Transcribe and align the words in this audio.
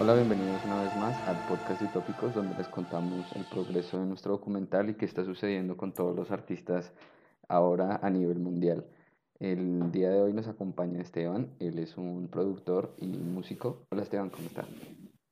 Hola, 0.00 0.14
bienvenidos 0.14 0.64
una 0.64 0.84
vez 0.84 0.94
más 0.94 1.28
al 1.28 1.36
podcast 1.48 1.82
de 1.82 1.88
Tópicos, 1.88 2.32
donde 2.32 2.56
les 2.56 2.68
contamos 2.68 3.26
el 3.34 3.44
progreso 3.46 3.98
de 3.98 4.06
nuestro 4.06 4.30
documental 4.30 4.88
y 4.88 4.94
qué 4.94 5.04
está 5.04 5.24
sucediendo 5.24 5.76
con 5.76 5.92
todos 5.92 6.14
los 6.14 6.30
artistas 6.30 6.92
ahora 7.48 7.98
a 8.00 8.08
nivel 8.08 8.38
mundial. 8.38 8.86
El 9.40 9.90
día 9.90 10.10
de 10.10 10.20
hoy 10.20 10.32
nos 10.32 10.46
acompaña 10.46 11.02
Esteban, 11.02 11.50
él 11.58 11.80
es 11.80 11.96
un 11.96 12.28
productor 12.28 12.94
y 12.98 13.08
músico. 13.08 13.86
Hola 13.90 14.02
Esteban, 14.02 14.30
¿cómo 14.30 14.46
está? 14.46 14.64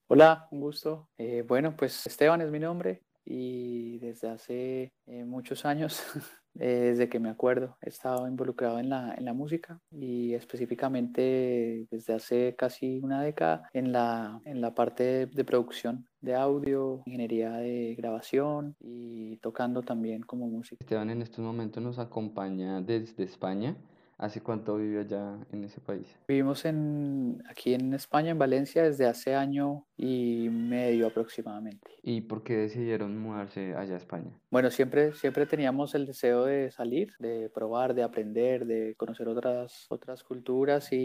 Hola, 0.09 0.49
un 0.51 0.61
gusto. 0.61 1.11
Eh, 1.17 1.45
bueno, 1.47 1.77
pues 1.77 2.05
Esteban 2.05 2.41
es 2.41 2.51
mi 2.51 2.59
nombre 2.59 3.03
y 3.25 3.99
desde 3.99 4.31
hace 4.31 4.93
eh, 5.07 5.25
muchos 5.25 5.65
años, 5.65 6.03
eh, 6.59 6.91
desde 6.91 7.09
que 7.09 7.21
me 7.21 7.29
acuerdo, 7.29 7.77
he 7.83 7.89
estado 7.89 8.29
involucrado 8.29 8.79
en 8.79 8.91
la, 8.91 9.15
en 9.17 9.25
la 9.25 9.33
música 9.33 9.81
y 9.91 10.35
específicamente 10.35 11.87
desde 11.91 12.15
hace 12.15 12.55
casi 12.57 13.01
una 13.03 13.23
década 13.23 13.69
en 13.73 13.93
la, 13.93 14.41
en 14.45 14.61
la 14.61 14.75
parte 14.75 15.27
de, 15.27 15.45
producción 15.45 16.07
de 16.21 16.35
audio, 16.35 17.03
ingeniería 17.07 17.53
de 17.53 17.95
grabación 17.97 18.77
y 18.81 19.37
tocando 19.39 19.83
también 19.83 20.23
como 20.23 20.47
música. 20.49 20.77
Esteban 20.81 21.11
en 21.11 21.23
estos 21.23 21.45
momentos 21.45 21.83
nos 21.83 21.99
acompaña 21.99 22.81
desde 22.81 23.25
España. 23.25 23.77
¿Hace 24.19 24.43
cuánto 24.43 24.77
vive 24.77 25.01
allá 25.01 25.39
en 25.53 25.65
ese 25.65 25.81
país? 25.81 26.19
Vivimos 26.27 26.65
en, 26.65 27.43
aquí 27.51 27.75
en 27.75 27.93
España, 27.93 28.31
en 28.31 28.39
Valencia, 28.39 28.83
desde 28.83 29.07
hace 29.07 29.35
año 29.35 29.87
y 29.95 30.49
medio 30.49 31.09
aproximadamente. 31.09 31.91
¿Y 32.03 32.23
por 32.23 32.43
qué 32.43 32.57
decidieron 32.57 33.19
mudarse 33.19 33.75
allá 33.75 33.95
a 33.95 33.99
España? 33.99 34.31
Bueno, 34.51 34.71
siempre, 34.71 35.13
siempre 35.13 35.45
teníamos 35.45 35.95
el 35.95 36.07
deseo 36.07 36.47
de 36.47 36.71
salir, 36.71 37.13
de 37.19 37.51
probar, 37.51 37.95
de 37.95 38.05
aprender, 38.05 38.65
de 38.65 38.95
conocer 38.97 39.29
otras, 39.29 39.85
otras 39.91 40.23
culturas 40.25 40.93
y, 40.93 40.97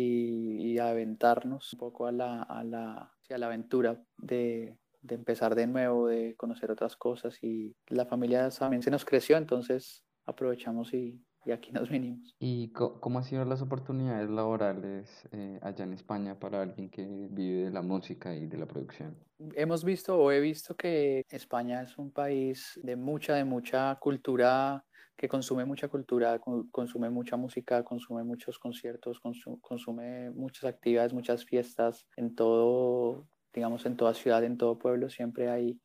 y 0.62 0.80
aventarnos 0.80 1.73
un 1.73 1.80
poco 1.80 2.08
a 2.08 2.14
la, 2.14 2.44
a 2.44 2.64
la, 2.64 3.12
a 3.30 3.38
la 3.38 3.46
aventura 3.46 4.02
de, 4.18 4.78
de 5.02 5.16
empezar 5.16 5.56
de 5.56 5.68
nuevo, 5.68 6.08
de 6.08 6.36
conocer 6.38 6.72
otras 6.72 6.96
cosas 6.96 7.44
y 7.44 7.75
la 7.88 8.06
familia 8.06 8.50
también 8.50 8.84
se 8.84 8.92
nos 8.92 9.03
creció, 9.03 9.36
entonces 9.36 10.06
aprovechamos 10.25 10.94
y, 10.94 11.22
y 11.45 11.52
aquí 11.52 11.72
nos 11.72 11.89
vinimos. 11.89 12.36
¿Y 12.39 12.72
cómo 12.72 13.20
han 13.20 13.23
sido 13.23 13.45
las 13.45 13.61
oportunidades 13.61 14.30
laborales 14.30 15.28
eh, 15.31 15.59
allá 15.61 15.86
en 15.86 15.94
España 15.94 16.39
para 16.39 16.61
alguien 16.61 16.89
que 16.89 17.28
vive 17.31 17.64
de 17.66 17.72
la 17.72 17.81
música 17.81 18.36
y 18.36 18.47
de 18.47 18.58
la 18.58 18.66
producción? 18.66 19.17
Hemos 19.56 19.84
visto 19.84 20.17
o 20.17 20.31
he 20.31 20.39
visto 20.39 20.75
que 20.75 21.23
España 21.30 21.81
es 21.81 21.97
un 21.97 22.12
país 22.12 22.80
de 22.84 22.95
mucha, 22.95 23.36
de 23.36 23.44
mucha 23.44 23.97
cultura, 24.00 24.86
que 25.17 25.28
consume 25.28 25.66
mucha 25.66 25.88
cultura, 25.88 26.39
consume 26.72 27.09
mucha 27.09 27.38
música, 27.38 27.84
consume 27.84 28.23
muchos 28.23 28.58
conciertos, 28.58 29.19
consume 29.62 30.31
muchas 30.31 30.66
actividades, 30.66 31.14
muchas 31.14 31.45
fiestas 31.45 32.08
en 32.17 32.36
todo, 32.36 33.28
digamos, 33.53 33.86
en 33.86 33.97
toda 33.97 34.14
ciudad, 34.14 34.44
en 34.44 34.58
todo 34.58 34.78
pueblo, 34.78 35.09
siempre 35.09 35.50
hay... 35.50 35.80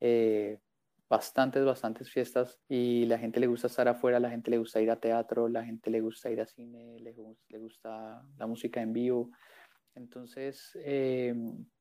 Eh, 0.00 0.58
bastantes, 1.10 1.64
bastantes 1.64 2.08
fiestas 2.08 2.60
y 2.68 3.04
la 3.06 3.18
gente 3.18 3.40
le 3.40 3.48
gusta 3.48 3.66
estar 3.66 3.88
afuera, 3.88 4.20
la 4.20 4.30
gente 4.30 4.50
le 4.50 4.58
gusta 4.58 4.80
ir 4.80 4.92
a 4.92 5.00
teatro, 5.00 5.48
la 5.48 5.64
gente 5.64 5.90
le 5.90 6.00
gusta 6.00 6.30
ir 6.30 6.40
a 6.40 6.46
cine, 6.46 7.00
le, 7.00 7.58
gusta 7.58 8.22
la 8.38 8.46
música 8.46 8.80
en 8.80 8.92
vivo. 8.92 9.30
Entonces, 9.96 10.70
eh, 10.84 11.34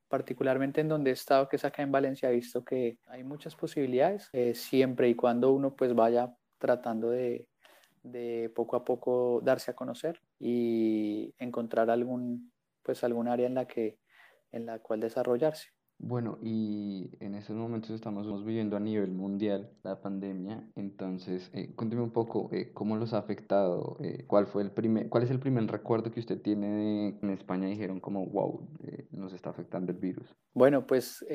particularmente 0.07 0.81
en 0.81 0.89
donde 0.89 1.11
he 1.11 1.13
estado, 1.13 1.47
que 1.47 1.57
es 1.57 1.63
acá 1.63 1.83
en 1.83 1.91
Valencia, 1.91 2.31
he 2.31 2.33
visto 2.33 2.65
que 2.65 2.97
hay 3.05 3.23
muchas 3.23 3.55
posibilidades, 3.55 4.29
eh, 4.33 4.55
siempre 4.55 5.07
y 5.07 5.15
cuando 5.15 5.53
uno 5.53 5.75
pues 5.75 5.93
vaya 5.93 6.35
tratando 6.57 7.11
de, 7.11 7.47
de 8.01 8.51
poco 8.55 8.75
a 8.77 8.83
poco 8.83 9.41
darse 9.43 9.69
a 9.69 9.75
conocer 9.75 10.19
y 10.39 11.35
encontrar 11.37 11.91
algún, 11.91 12.51
pues 12.81 13.03
algún 13.03 13.27
área 13.27 13.45
en 13.45 13.53
la, 13.53 13.67
que, 13.67 13.99
en 14.51 14.65
la 14.65 14.79
cual 14.79 15.01
desarrollarse. 15.01 15.69
Bueno, 16.01 16.39
y 16.41 17.09
en 17.19 17.35
estos 17.35 17.57
momentos 17.57 17.91
estamos 17.91 18.45
viviendo 18.45 18.77
a 18.77 18.79
nivel 18.79 19.11
mundial 19.11 19.69
la 19.83 20.01
pandemia, 20.01 20.65
entonces 20.75 21.51
eh, 21.53 21.73
cuénteme 21.75 22.01
un 22.01 22.11
poco 22.11 22.49
eh, 22.53 22.71
cómo 22.73 22.95
los 22.95 23.13
ha 23.13 23.17
afectado, 23.17 23.97
eh, 24.01 24.23
cuál 24.25 24.47
fue 24.47 24.63
el 24.63 24.71
primer, 24.71 25.09
cuál 25.09 25.23
es 25.23 25.29
el 25.29 25.39
primer 25.39 25.67
recuerdo 25.67 26.09
que 26.09 26.21
usted 26.21 26.41
tiene 26.41 26.67
de 26.67 27.19
en 27.21 27.29
España 27.31 27.67
dijeron 27.67 27.99
como 27.99 28.25
wow, 28.25 28.65
eh, 28.85 29.07
nos 29.11 29.33
está 29.33 29.49
afectando 29.49 29.91
el 29.91 29.97
virus. 29.97 30.33
Bueno, 30.53 30.87
pues 30.87 31.25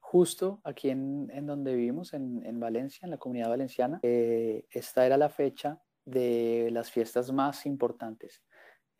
justo 0.00 0.60
aquí 0.64 0.88
en, 0.88 1.30
en 1.30 1.46
donde 1.46 1.74
vivimos, 1.74 2.14
en, 2.14 2.44
en 2.46 2.58
Valencia, 2.58 3.04
en 3.04 3.10
la 3.10 3.18
comunidad 3.18 3.50
valenciana, 3.50 4.00
esta 4.02 5.06
era 5.06 5.18
la 5.18 5.28
fecha 5.28 5.82
de 6.04 6.70
las 6.72 6.90
fiestas 6.90 7.30
más 7.30 7.66
importantes. 7.66 8.42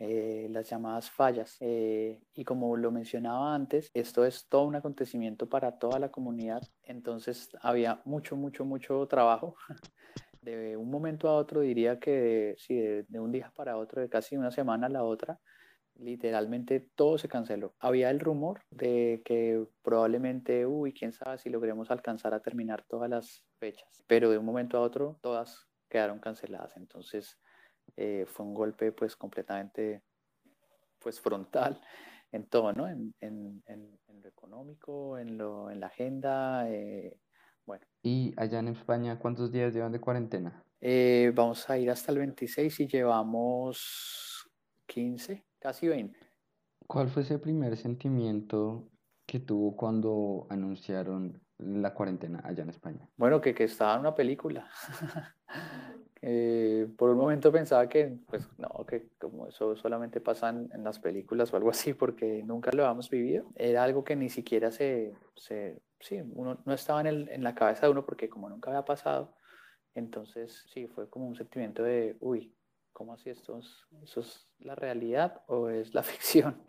Eh, 0.05 0.49
las 0.51 0.69
llamadas 0.69 1.09
fallas. 1.13 1.57
Eh, 1.61 2.21
y 2.35 2.45
como 2.45 2.77
lo 2.77 2.91
mencionaba 2.91 3.55
antes, 3.55 3.89
esto 3.95 4.25
es 4.25 4.49
todo 4.49 4.65
un 4.65 4.75
acontecimiento 4.75 5.49
para 5.49 5.79
toda 5.79 6.01
la 6.01 6.11
comunidad. 6.11 6.61
Entonces 6.83 7.51
había 7.61 8.03
mucho, 8.05 8.35
mucho, 8.35 8.65
mucho 8.65 9.07
trabajo. 9.07 9.55
De 10.43 10.77
un 10.77 10.91
momento 10.91 11.29
a 11.29 11.37
otro 11.37 11.61
diría 11.61 12.01
que 12.01 12.57
sí, 12.59 12.75
de, 12.75 13.05
de 13.05 13.21
un 13.21 13.31
día 13.31 13.53
para 13.55 13.77
otro, 13.77 14.03
de 14.03 14.09
casi 14.09 14.37
una 14.37 14.51
semana 14.51 14.89
a 14.89 14.91
la 14.91 15.05
otra, 15.05 15.39
literalmente 15.95 16.81
todo 16.81 17.17
se 17.17 17.29
canceló. 17.29 17.77
Había 17.79 18.11
el 18.11 18.19
rumor 18.19 18.63
de 18.71 19.23
que 19.25 19.65
probablemente, 19.83 20.67
uy, 20.67 20.93
quién 20.93 21.13
sabe 21.13 21.39
si 21.39 21.49
logremos 21.49 21.93
alcanzar 21.93 22.35
a 22.35 22.41
terminar 22.43 22.85
todas 22.89 23.09
las 23.09 23.45
fechas, 23.61 24.03
pero 24.09 24.31
de 24.31 24.39
un 24.39 24.45
momento 24.45 24.79
a 24.79 24.81
otro 24.81 25.21
todas 25.23 25.69
quedaron 25.89 26.19
canceladas. 26.19 26.77
Entonces, 26.77 27.39
eh, 27.97 28.27
fue 28.27 28.47
un 28.47 28.55
golpe 28.55 28.93
pues 28.93 29.17
completamente 29.17 30.03
pues 30.99 31.21
frontal 31.21 31.81
en 32.31 32.49
todo, 32.49 32.73
¿no? 32.73 32.89
En, 32.89 33.15
en, 33.21 33.63
en, 33.67 34.01
en 34.09 34.23
lo 34.23 34.29
económico, 34.29 35.19
en, 35.19 35.37
lo, 35.37 35.71
en 35.71 35.81
la 35.81 35.89
agenda, 35.89 36.69
eh, 36.71 37.21
bueno. 37.67 37.87
¿Y 38.05 38.33
allá 38.37 38.61
en 38.61 38.69
España 38.69 39.19
cuántos 39.19 39.51
días 39.51 39.75
llevan 39.75 39.91
de 39.91 40.01
cuarentena? 40.01 40.63
Eh, 40.81 41.33
vamos 41.35 41.69
a 41.71 41.79
ir 41.79 41.91
hasta 41.91 42.13
el 42.13 42.19
26 42.19 42.81
y 42.81 42.87
llevamos 42.89 44.51
15, 44.87 45.47
casi 45.61 45.89
20. 45.89 46.19
¿Cuál 46.87 47.09
fue 47.09 47.23
ese 47.23 47.41
primer 47.41 47.77
sentimiento 47.77 48.89
que 49.27 49.41
tuvo 49.41 49.77
cuando 49.77 50.47
anunciaron 50.49 51.43
la 51.59 51.93
cuarentena 51.95 52.41
allá 52.45 52.63
en 52.63 52.71
España? 52.71 53.11
Bueno, 53.17 53.41
que, 53.41 53.55
que 53.55 53.65
estaba 53.65 53.95
en 53.95 54.01
una 54.01 54.15
película. 54.15 54.71
Eh, 56.25 56.87
por 56.97 57.11
un 57.11 57.19
momento 57.19 57.51
pensaba 57.51 57.89
que, 57.89 58.17
pues, 58.29 58.49
no, 58.57 58.87
que 58.87 59.09
como 59.19 59.49
eso 59.49 59.75
solamente 59.75 60.21
pasa 60.21 60.51
en, 60.51 60.85
las 60.85 61.01
películas 61.01 61.53
o 61.53 61.57
algo 61.57 61.71
así, 61.71 61.95
porque 61.95 62.43
nunca 62.45 62.71
lo 62.73 62.85
habíamos 62.85 63.11
vivido. 63.11 63.51
Era 63.57 63.83
algo 63.83 64.05
que 64.05 64.15
ni 64.15 64.31
siquiera 64.31 64.71
se, 64.71 65.15
sí, 65.99 66.23
uno 66.35 66.63
no 66.65 66.73
estaba 66.73 67.01
en, 67.03 67.43
la 67.43 67.55
cabeza 67.55 67.87
de 67.87 67.93
uno 67.93 68.07
porque 68.07 68.29
como 68.29 68.49
nunca 68.49 68.71
había 68.71 68.85
pasado, 68.85 69.35
entonces 69.95 70.65
sí, 70.73 70.87
fue 70.87 71.11
como 71.11 71.27
un 71.27 71.35
sentimiento 71.35 71.83
de, 71.83 72.17
uy, 72.21 72.55
¿cómo 72.93 73.15
así 73.15 73.31
esto 73.31 73.59
es, 73.59 74.17
es 74.17 74.49
la 74.61 74.77
realidad 74.77 75.43
o 75.49 75.71
es 75.71 75.93
la 75.93 76.03
ficción? 76.05 76.63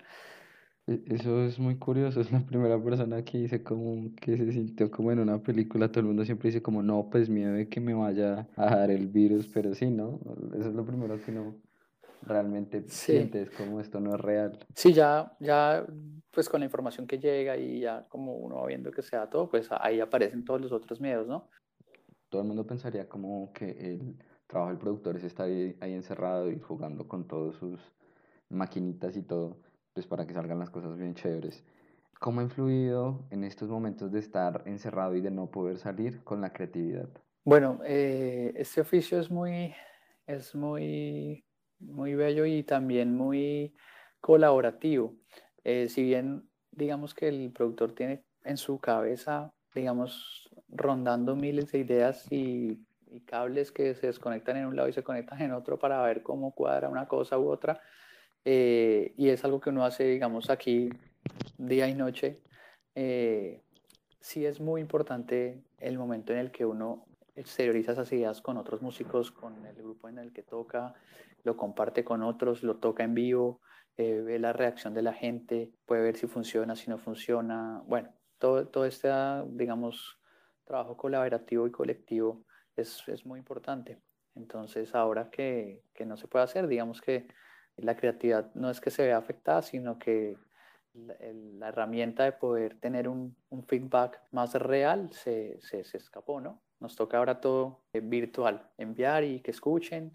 E, 0.88 1.02
eso 1.08 1.44
es 1.46 1.60
muy 1.60 1.78
curioso, 1.78 2.20
es 2.22 2.32
la 2.32 2.46
primera 2.46 2.82
persona 2.84 3.24
que 3.24 3.38
dice 3.38 3.64
como 3.64 4.14
que 4.16 4.38
se 4.38 4.52
sintió 4.52 4.92
como 4.92 5.12
en 5.12 5.20
una 5.20 5.42
película, 5.42 5.88
todo 5.90 6.02
el 6.02 6.08
mundo 6.08 6.26
siempre 6.26 6.50
dice 6.50 6.62
como 6.62 6.84
no, 6.84 7.10
pues 7.10 7.30
miedo 7.30 7.54
de 7.54 7.70
que 7.70 7.80
me 7.80 7.94
vaya 7.94 8.50
a 8.56 8.76
dar 8.76 8.92
el 8.92 9.08
virus, 9.08 9.48
pero 9.48 9.74
sí, 9.76 9.90
¿no? 9.90 10.20
Eso 10.54 10.70
es 10.70 10.76
lo 10.76 10.86
primero 10.86 11.22
que 11.22 11.32
uno 11.32 11.56
realmente 12.22 12.86
Sí, 12.88 13.14
siente, 13.14 13.42
es 13.44 13.52
como 13.52 13.82
esto 13.82 14.00
no 14.02 14.16
es 14.16 14.22
real. 14.22 14.60
sí, 14.76 14.94
ya, 14.94 15.36
ya, 15.40 15.86
pues 16.32 16.50
con 16.50 16.60
la 16.62 16.66
información 16.66 17.08
que 17.08 17.20
llega 17.20 17.58
y 17.58 17.82
ya 17.82 18.08
como 18.10 18.36
uno 18.38 18.56
va 18.58 18.68
viendo 18.68 18.92
que 18.92 19.02
se 19.02 19.16
da 19.16 19.30
todo, 19.30 19.50
pues 19.50 19.68
ahí 19.72 20.00
aparecen 20.00 20.44
todos 20.46 20.62
los 20.62 20.72
otros 20.72 21.00
miedos, 21.02 21.28
¿no? 21.28 21.50
Todo 22.30 22.42
el 22.42 22.48
mundo 22.48 22.66
pensaría 22.66 23.08
como 23.08 23.54
que 23.54 23.70
el 23.72 24.18
trabajo 24.48 24.72
del 24.72 24.80
productor 24.80 25.16
es 25.18 25.24
estar 25.24 25.46
ahí, 25.48 25.76
ahí 25.80 25.94
encerrado 25.94 26.52
y 26.52 26.60
jugando 26.60 27.08
con 27.08 27.28
todas 27.28 27.56
sus 27.56 27.80
maquinitas 28.50 29.16
y 29.18 29.24
todo 29.24 29.58
pues 29.94 30.08
para 30.08 30.26
que 30.26 30.34
salgan 30.34 30.60
las 30.60 30.70
cosas 30.70 30.98
bien 30.98 31.16
chéveres. 31.16 31.64
¿Cómo 32.20 32.40
ha 32.40 32.44
influido 32.44 33.26
en 33.32 33.44
estos 33.44 33.70
momentos 33.70 34.12
de 34.12 34.20
estar 34.20 34.64
encerrado 34.66 35.16
y 35.16 35.22
de 35.22 35.32
no 35.32 35.52
poder 35.52 35.78
salir 35.78 36.24
con 36.24 36.42
la 36.42 36.52
creatividad? 36.52 37.10
Bueno, 37.44 37.82
eh, 37.86 38.54
este 38.56 38.82
oficio 38.82 39.20
es 39.20 39.30
muy, 39.30 39.76
es 40.26 40.56
muy, 40.56 41.46
muy 41.80 42.16
bello 42.16 42.46
y 42.46 42.64
también 42.64 43.16
muy 43.16 43.76
colaborativo. 44.22 45.16
Eh, 45.64 45.90
si 45.90 46.04
bien 46.04 46.50
digamos 46.72 47.14
que 47.14 47.28
el 47.28 47.52
productor 47.52 47.94
tiene 47.94 48.24
en 48.44 48.58
su 48.58 48.80
cabeza, 48.80 49.54
digamos, 49.76 50.50
rondando 50.70 51.36
miles 51.36 51.72
de 51.72 51.80
ideas 51.80 52.32
y, 52.32 52.86
y 53.08 53.22
cables 53.22 53.72
que 53.72 53.94
se 53.96 54.08
desconectan 54.08 54.58
en 54.58 54.66
un 54.66 54.76
lado 54.76 54.90
y 54.90 54.94
se 54.94 55.04
conectan 55.04 55.42
en 55.42 55.52
otro 55.52 55.78
para 55.78 56.02
ver 56.04 56.24
cómo 56.24 56.56
cuadra 56.56 56.90
una 56.90 57.08
cosa 57.08 57.38
u 57.38 57.50
otra, 57.50 57.82
eh, 58.46 59.14
y 59.18 59.30
es 59.30 59.44
algo 59.46 59.60
que 59.60 59.70
uno 59.70 59.86
hace, 59.86 60.06
digamos, 60.06 60.50
aquí 60.50 60.90
día 61.58 61.88
y 61.88 61.96
noche. 61.96 62.42
Eh, 62.96 63.62
sí 64.20 64.46
es 64.46 64.60
muy 64.60 64.82
importante 64.82 65.64
el 65.80 65.98
momento 65.98 66.34
en 66.34 66.40
el 66.40 66.52
que 66.52 66.66
uno 66.66 67.06
exterioriza 67.36 67.94
esas 67.94 68.12
ideas 68.12 68.42
con 68.42 68.58
otros 68.58 68.82
músicos, 68.82 69.32
con 69.32 69.66
el 69.66 69.76
grupo 69.76 70.10
en 70.10 70.20
el 70.20 70.32
que 70.34 70.44
toca, 70.44 70.94
lo 71.44 71.58
comparte 71.58 72.04
con 72.04 72.22
otros, 72.22 72.64
lo 72.64 72.78
toca 72.78 73.04
en 73.04 73.14
vivo, 73.14 73.62
eh, 73.98 74.22
ve 74.22 74.40
la 74.40 74.54
reacción 74.54 74.94
de 74.94 75.02
la 75.02 75.14
gente, 75.14 75.72
puede 75.86 76.04
ver 76.04 76.18
si 76.18 76.28
funciona, 76.28 76.76
si 76.76 76.90
no 76.90 76.98
funciona. 76.98 77.82
Bueno, 77.86 78.14
todo, 78.38 78.68
todo 78.68 78.86
este, 78.86 79.10
digamos, 79.50 80.20
trabajo 80.64 80.96
colaborativo 80.96 81.68
y 81.68 81.72
colectivo 81.72 82.46
es, 82.76 83.04
es 83.08 83.26
muy 83.26 83.40
importante. 83.40 84.02
Entonces, 84.36 84.96
ahora 84.96 85.30
que, 85.30 85.84
que, 85.94 86.06
no 86.06 86.18
se 86.18 86.28
puede 86.28 86.46
hacer, 86.46 86.68
digamos 86.68 87.02
que 87.02 87.28
la 87.78 87.96
creatividad 87.96 88.54
no 88.56 88.70
es 88.70 88.80
que 88.80 88.92
se 88.92 89.04
vea 89.04 89.18
afectada, 89.18 89.62
sino 89.62 89.98
que 89.98 90.38
la, 90.94 91.70
herramienta 91.70 92.24
de 92.24 92.34
poder 92.34 92.80
tener 92.80 93.08
un, 93.08 93.36
feedback 93.68 94.22
más 94.32 94.54
real 94.56 95.10
se, 95.12 95.60
se, 95.62 95.84
se, 95.84 95.98
escapó, 95.98 96.40
¿no? 96.40 96.62
Nos 96.80 96.96
toca 96.96 97.18
ahora 97.18 97.40
todo 97.40 97.86
virtual, 97.94 98.70
enviar 98.78 99.24
y 99.24 99.40
que 99.40 99.52
escuchen, 99.52 100.14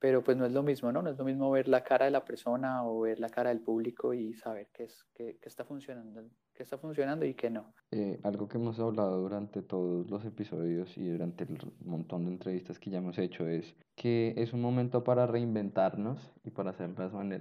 pero 0.00 0.24
pues 0.24 0.36
no 0.36 0.46
es 0.46 0.52
lo 0.52 0.62
mismo, 0.62 0.90
¿no? 0.90 1.02
No 1.02 1.10
es 1.10 1.18
lo 1.18 1.24
mismo 1.24 1.50
ver 1.50 1.68
la 1.68 1.84
cara 1.84 2.06
de 2.06 2.10
la 2.10 2.24
persona 2.24 2.84
o 2.86 3.00
ver 3.00 3.20
la 3.20 3.28
cara 3.28 3.50
del 3.50 3.60
público 3.60 4.14
y 4.14 4.32
saber 4.32 4.68
qué, 4.72 4.84
es, 4.84 5.04
qué, 5.14 5.36
qué 5.40 5.48
está 5.48 5.62
funcionando, 5.64 6.22
qué 6.54 6.62
está 6.62 6.78
funcionando 6.78 7.26
y 7.26 7.34
qué 7.34 7.50
no. 7.50 7.74
Eh, 7.90 8.18
algo 8.22 8.48
que 8.48 8.56
hemos 8.56 8.80
hablado 8.80 9.20
durante 9.20 9.60
todos 9.60 10.10
los 10.10 10.24
episodios 10.24 10.96
y 10.96 11.06
durante 11.06 11.44
el 11.44 11.58
montón 11.84 12.24
de 12.24 12.32
entrevistas 12.32 12.78
que 12.78 12.88
ya 12.88 12.98
hemos 12.98 13.18
hecho 13.18 13.46
es 13.46 13.76
que 13.94 14.32
es 14.38 14.54
un 14.54 14.62
momento 14.62 15.04
para 15.04 15.26
reinventarnos 15.26 16.32
y 16.44 16.50
para 16.50 16.70
hacer 16.70 16.90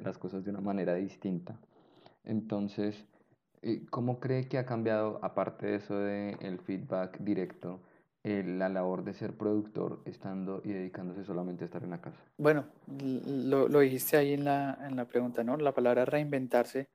las, 0.04 0.18
cosas 0.18 0.44
de 0.44 0.52
una 0.52 0.60
manera 0.60 0.96
distinta. 0.96 1.58
Entonces, 2.26 3.06
eh, 3.62 3.86
¿cómo 3.90 4.20
cree 4.20 4.50
que 4.50 4.58
ha 4.58 4.66
cambiado, 4.66 5.20
aparte 5.22 5.68
de 5.68 5.76
eso 5.76 5.98
del 5.98 6.36
el 6.42 6.60
feedback 6.60 7.20
directo, 7.20 7.80
eh, 8.30 8.44
la 8.44 8.70
labor 8.70 9.04
de 9.04 9.14
ser 9.14 9.34
productor 9.34 10.02
estando 10.06 10.62
y 10.64 10.72
dedicándose 10.72 11.24
solamente 11.24 11.64
a 11.64 11.66
estar 11.66 11.84
en 11.84 11.90
la 11.90 12.00
casa? 12.00 12.20
Bueno, 12.38 12.66
lo, 13.26 13.68
lo 13.68 13.80
dijiste 13.80 14.18
ahí 14.18 14.34
en 14.34 14.46
la, 14.46 14.78
en 14.88 14.96
la 14.96 15.06
pregunta, 15.06 15.44
¿no? 15.44 15.58
La 15.58 15.74
palabra 15.74 16.06
reinventarse 16.06 16.90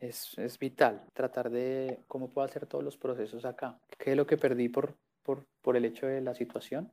es, 0.00 0.36
es, 0.38 0.58
vital. 0.58 1.04
Tratar 1.12 1.50
de 1.50 2.02
cómo 2.08 2.30
puedo 2.30 2.46
hacer 2.46 2.66
todos 2.66 2.82
los 2.82 2.96
procesos 2.96 3.44
acá. 3.44 3.78
¿Qué 3.96 4.10
es 4.10 4.16
lo 4.16 4.26
que 4.26 4.36
perdí 4.36 4.68
por, 4.68 4.96
por, 5.22 5.46
por 5.60 5.76
el 5.76 5.84
hecho 5.84 6.06
de 6.06 6.20
la 6.20 6.34
situación? 6.34 6.90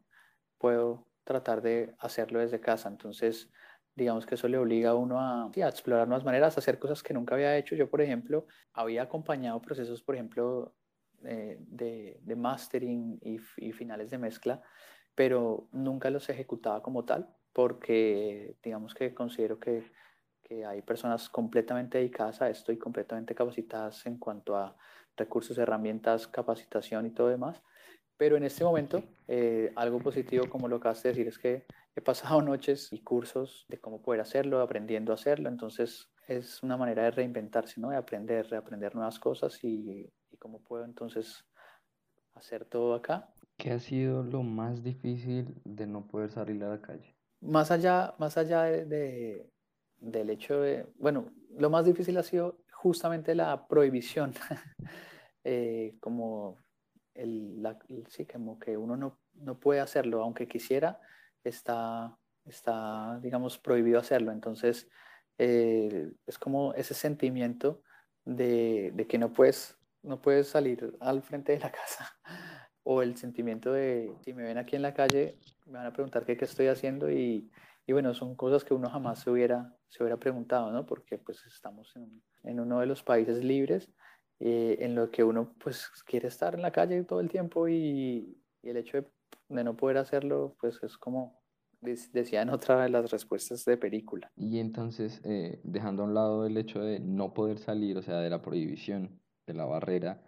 Puedo 0.60 1.08
tratar 1.24 1.64
de 1.64 1.96
hacerlo 1.98 2.40
desde 2.40 2.60
casa. 2.60 2.90
Entonces, 2.90 3.50
digamos 3.96 4.26
que 4.28 4.36
eso 4.36 4.48
le 4.48 4.60
obliga 4.60 4.92
a 4.92 4.96
uno 4.96 5.20
a, 5.20 5.50
sí, 5.54 5.62
a, 5.62 5.70
explorar 5.70 6.08
nuevas 6.08 6.26
maneras, 6.26 6.56
a 6.56 6.60
hacer 6.60 6.78
cosas 6.78 7.02
que 7.02 7.14
nunca 7.14 7.36
había 7.36 7.58
hecho. 7.58 7.76
Yo, 7.76 7.90
por 7.90 8.02
ejemplo, 8.02 8.46
había 8.74 9.02
acompañado 9.04 9.60
procesos, 9.62 10.04
por 10.04 10.16
ejemplo, 10.16 10.76
eh, 11.26 11.58
de, 11.60 12.20
de, 12.22 12.36
mastering 12.36 13.20
y, 13.22 13.40
y, 13.58 13.72
finales 13.72 14.10
de 14.10 14.18
mezcla, 14.18 14.62
pero 15.16 15.68
nunca 15.72 16.10
los 16.10 16.30
ejecutaba 16.30 16.82
como 16.82 17.06
tal, 17.06 17.36
porque 17.54 18.56
digamos 18.64 18.94
que 18.94 19.14
considero 19.14 19.60
que, 19.60 19.92
que 20.44 20.66
hay 20.66 20.82
personas 20.82 21.30
completamente 21.30 21.98
dedicadas 21.98 22.42
a 22.42 22.50
esto 22.50 22.72
y 22.72 22.78
completamente 22.78 23.36
capacitadas 23.36 24.06
en 24.06 24.18
cuanto 24.18 24.56
a 24.56 24.76
recursos, 25.16 25.58
herramientas, 25.58 26.28
capacitación 26.28 27.06
y 27.06 27.12
todo 27.12 27.28
demás. 27.28 27.62
Pero 28.18 28.36
en 28.36 28.44
este 28.44 28.64
momento, 28.64 29.04
eh, 29.28 29.72
algo 29.76 30.00
positivo, 30.00 30.50
como 30.50 30.68
lo 30.68 30.78
acabas 30.78 31.02
de 31.04 31.10
decir, 31.10 31.28
es 31.28 31.38
que 31.38 31.66
he 31.96 32.02
pasado 32.02 32.42
noches 32.42 32.92
y 32.92 33.02
cursos 33.02 33.66
de 33.70 33.80
cómo 33.80 34.02
poder 34.02 34.22
hacerlo, 34.22 34.62
aprendiendo 34.62 35.12
a 35.12 35.16
hacerlo. 35.16 35.48
Entonces, 35.50 36.10
es 36.28 36.62
una 36.64 36.78
manera 36.78 37.04
de 37.04 37.12
reinventarse, 37.12 37.80
¿no? 37.80 37.92
De 37.92 37.98
aprender, 37.98 38.50
de 38.50 38.58
aprender 38.58 38.94
nuevas 38.96 39.20
cosas 39.20 39.64
y 39.64 40.12
cómo 40.40 40.60
puedo 40.62 40.86
entonces 40.86 41.46
hacer 42.34 42.66
todo 42.66 42.96
acá. 42.96 43.34
¿Qué 43.58 43.72
ha 43.72 43.80
sido 43.80 44.24
lo 44.24 44.42
más 44.42 44.84
difícil 44.84 45.62
de 45.66 45.86
no 45.86 46.08
poder 46.08 46.32
salir 46.32 46.64
a 46.64 46.70
la 46.70 46.82
calle? 46.82 47.16
Más 47.42 47.72
allá, 47.72 48.16
más 48.18 48.38
allá 48.38 48.64
de, 48.64 48.86
de, 48.86 49.52
del 49.98 50.30
hecho 50.30 50.62
de, 50.62 50.88
bueno, 50.98 51.32
lo 51.58 51.70
más 51.70 51.86
difícil 51.86 52.18
ha 52.18 52.24
sido 52.24 52.64
justamente 52.72 53.36
la 53.36 53.68
prohibición, 53.68 54.34
eh, 55.44 55.98
como, 56.00 56.58
el, 57.14 57.62
la, 57.62 57.78
sí, 58.08 58.26
como 58.26 58.58
que 58.60 58.78
uno 58.78 58.96
no, 58.96 59.20
no 59.34 59.60
puede 59.60 59.82
hacerlo, 59.82 60.24
aunque 60.24 60.48
quisiera, 60.48 61.00
está, 61.44 62.18
está 62.46 63.20
digamos, 63.22 63.58
prohibido 63.58 64.00
hacerlo. 64.00 64.32
Entonces, 64.32 64.90
eh, 65.38 66.12
es 66.26 66.38
como 66.38 66.74
ese 66.74 66.94
sentimiento 66.94 67.82
de, 68.26 68.92
de 68.94 69.08
que 69.08 69.18
no 69.18 69.34
puedes 69.34 69.79
no 70.04 70.22
puedes 70.22 70.48
salir 70.48 70.96
al 71.00 71.22
frente 71.22 71.54
de 71.54 71.60
la 71.60 71.72
casa. 71.72 72.08
O 72.84 73.04
el 73.04 73.18
sentimiento 73.18 73.72
de, 73.74 74.16
si 74.24 74.34
me 74.34 74.42
ven 74.42 74.58
aquí 74.58 74.76
en 74.76 74.82
la 74.82 74.96
calle, 74.96 75.38
me 75.68 75.74
van 75.74 75.86
a 75.86 75.94
preguntar 75.94 76.26
qué, 76.26 76.38
qué 76.38 76.46
estoy 76.46 76.68
haciendo 76.68 77.12
y, 77.12 77.52
y, 77.86 77.92
bueno, 77.92 78.16
son 78.16 78.36
cosas 78.36 78.64
que 78.64 78.74
uno 78.74 78.90
jamás 78.90 79.20
se 79.20 79.30
hubiera, 79.30 79.76
se 79.90 80.02
hubiera 80.02 80.18
preguntado, 80.18 80.72
¿no? 80.72 80.88
Porque 80.88 81.20
pues 81.20 81.46
estamos 81.46 81.94
en, 81.96 82.60
uno 82.60 82.80
de 82.80 82.88
los 82.88 83.04
países 83.04 83.44
libres 83.44 83.92
eh, 84.40 84.78
en 84.80 84.96
lo 84.96 85.12
que 85.12 85.24
uno 85.24 85.54
pues 85.60 85.88
quiere 86.06 86.30
estar 86.30 86.56
en 86.56 86.64
la 86.64 86.72
calle 86.72 87.04
todo 87.04 87.20
el 87.20 87.30
tiempo 87.30 87.68
y, 87.68 88.42
y 88.64 88.70
el 88.70 88.78
hecho 88.78 89.06
de, 89.50 89.64
no 89.64 89.76
poder 89.76 89.98
hacerlo 89.98 90.56
pues 90.60 90.82
es 90.82 90.98
como 90.98 91.40
decía 91.82 92.42
en 92.42 92.50
otra 92.50 92.84
de 92.84 92.90
las 92.90 93.12
respuestas 93.12 93.66
de 93.66 93.78
película. 93.78 94.32
Y 94.36 94.60
entonces, 94.60 95.22
eh, 95.24 95.60
dejando 95.64 96.04
a 96.04 96.06
un 96.06 96.14
lado 96.14 96.46
el 96.46 96.58
hecho 96.58 96.82
de 96.82 97.00
no 97.00 97.34
poder 97.34 97.58
salir, 97.60 97.98
o 97.98 98.02
sea, 98.02 98.20
de 98.20 98.30
la 98.30 98.42
prohibición, 98.42 99.19
de 99.50 99.56
la 99.56 99.66
barrera, 99.66 100.22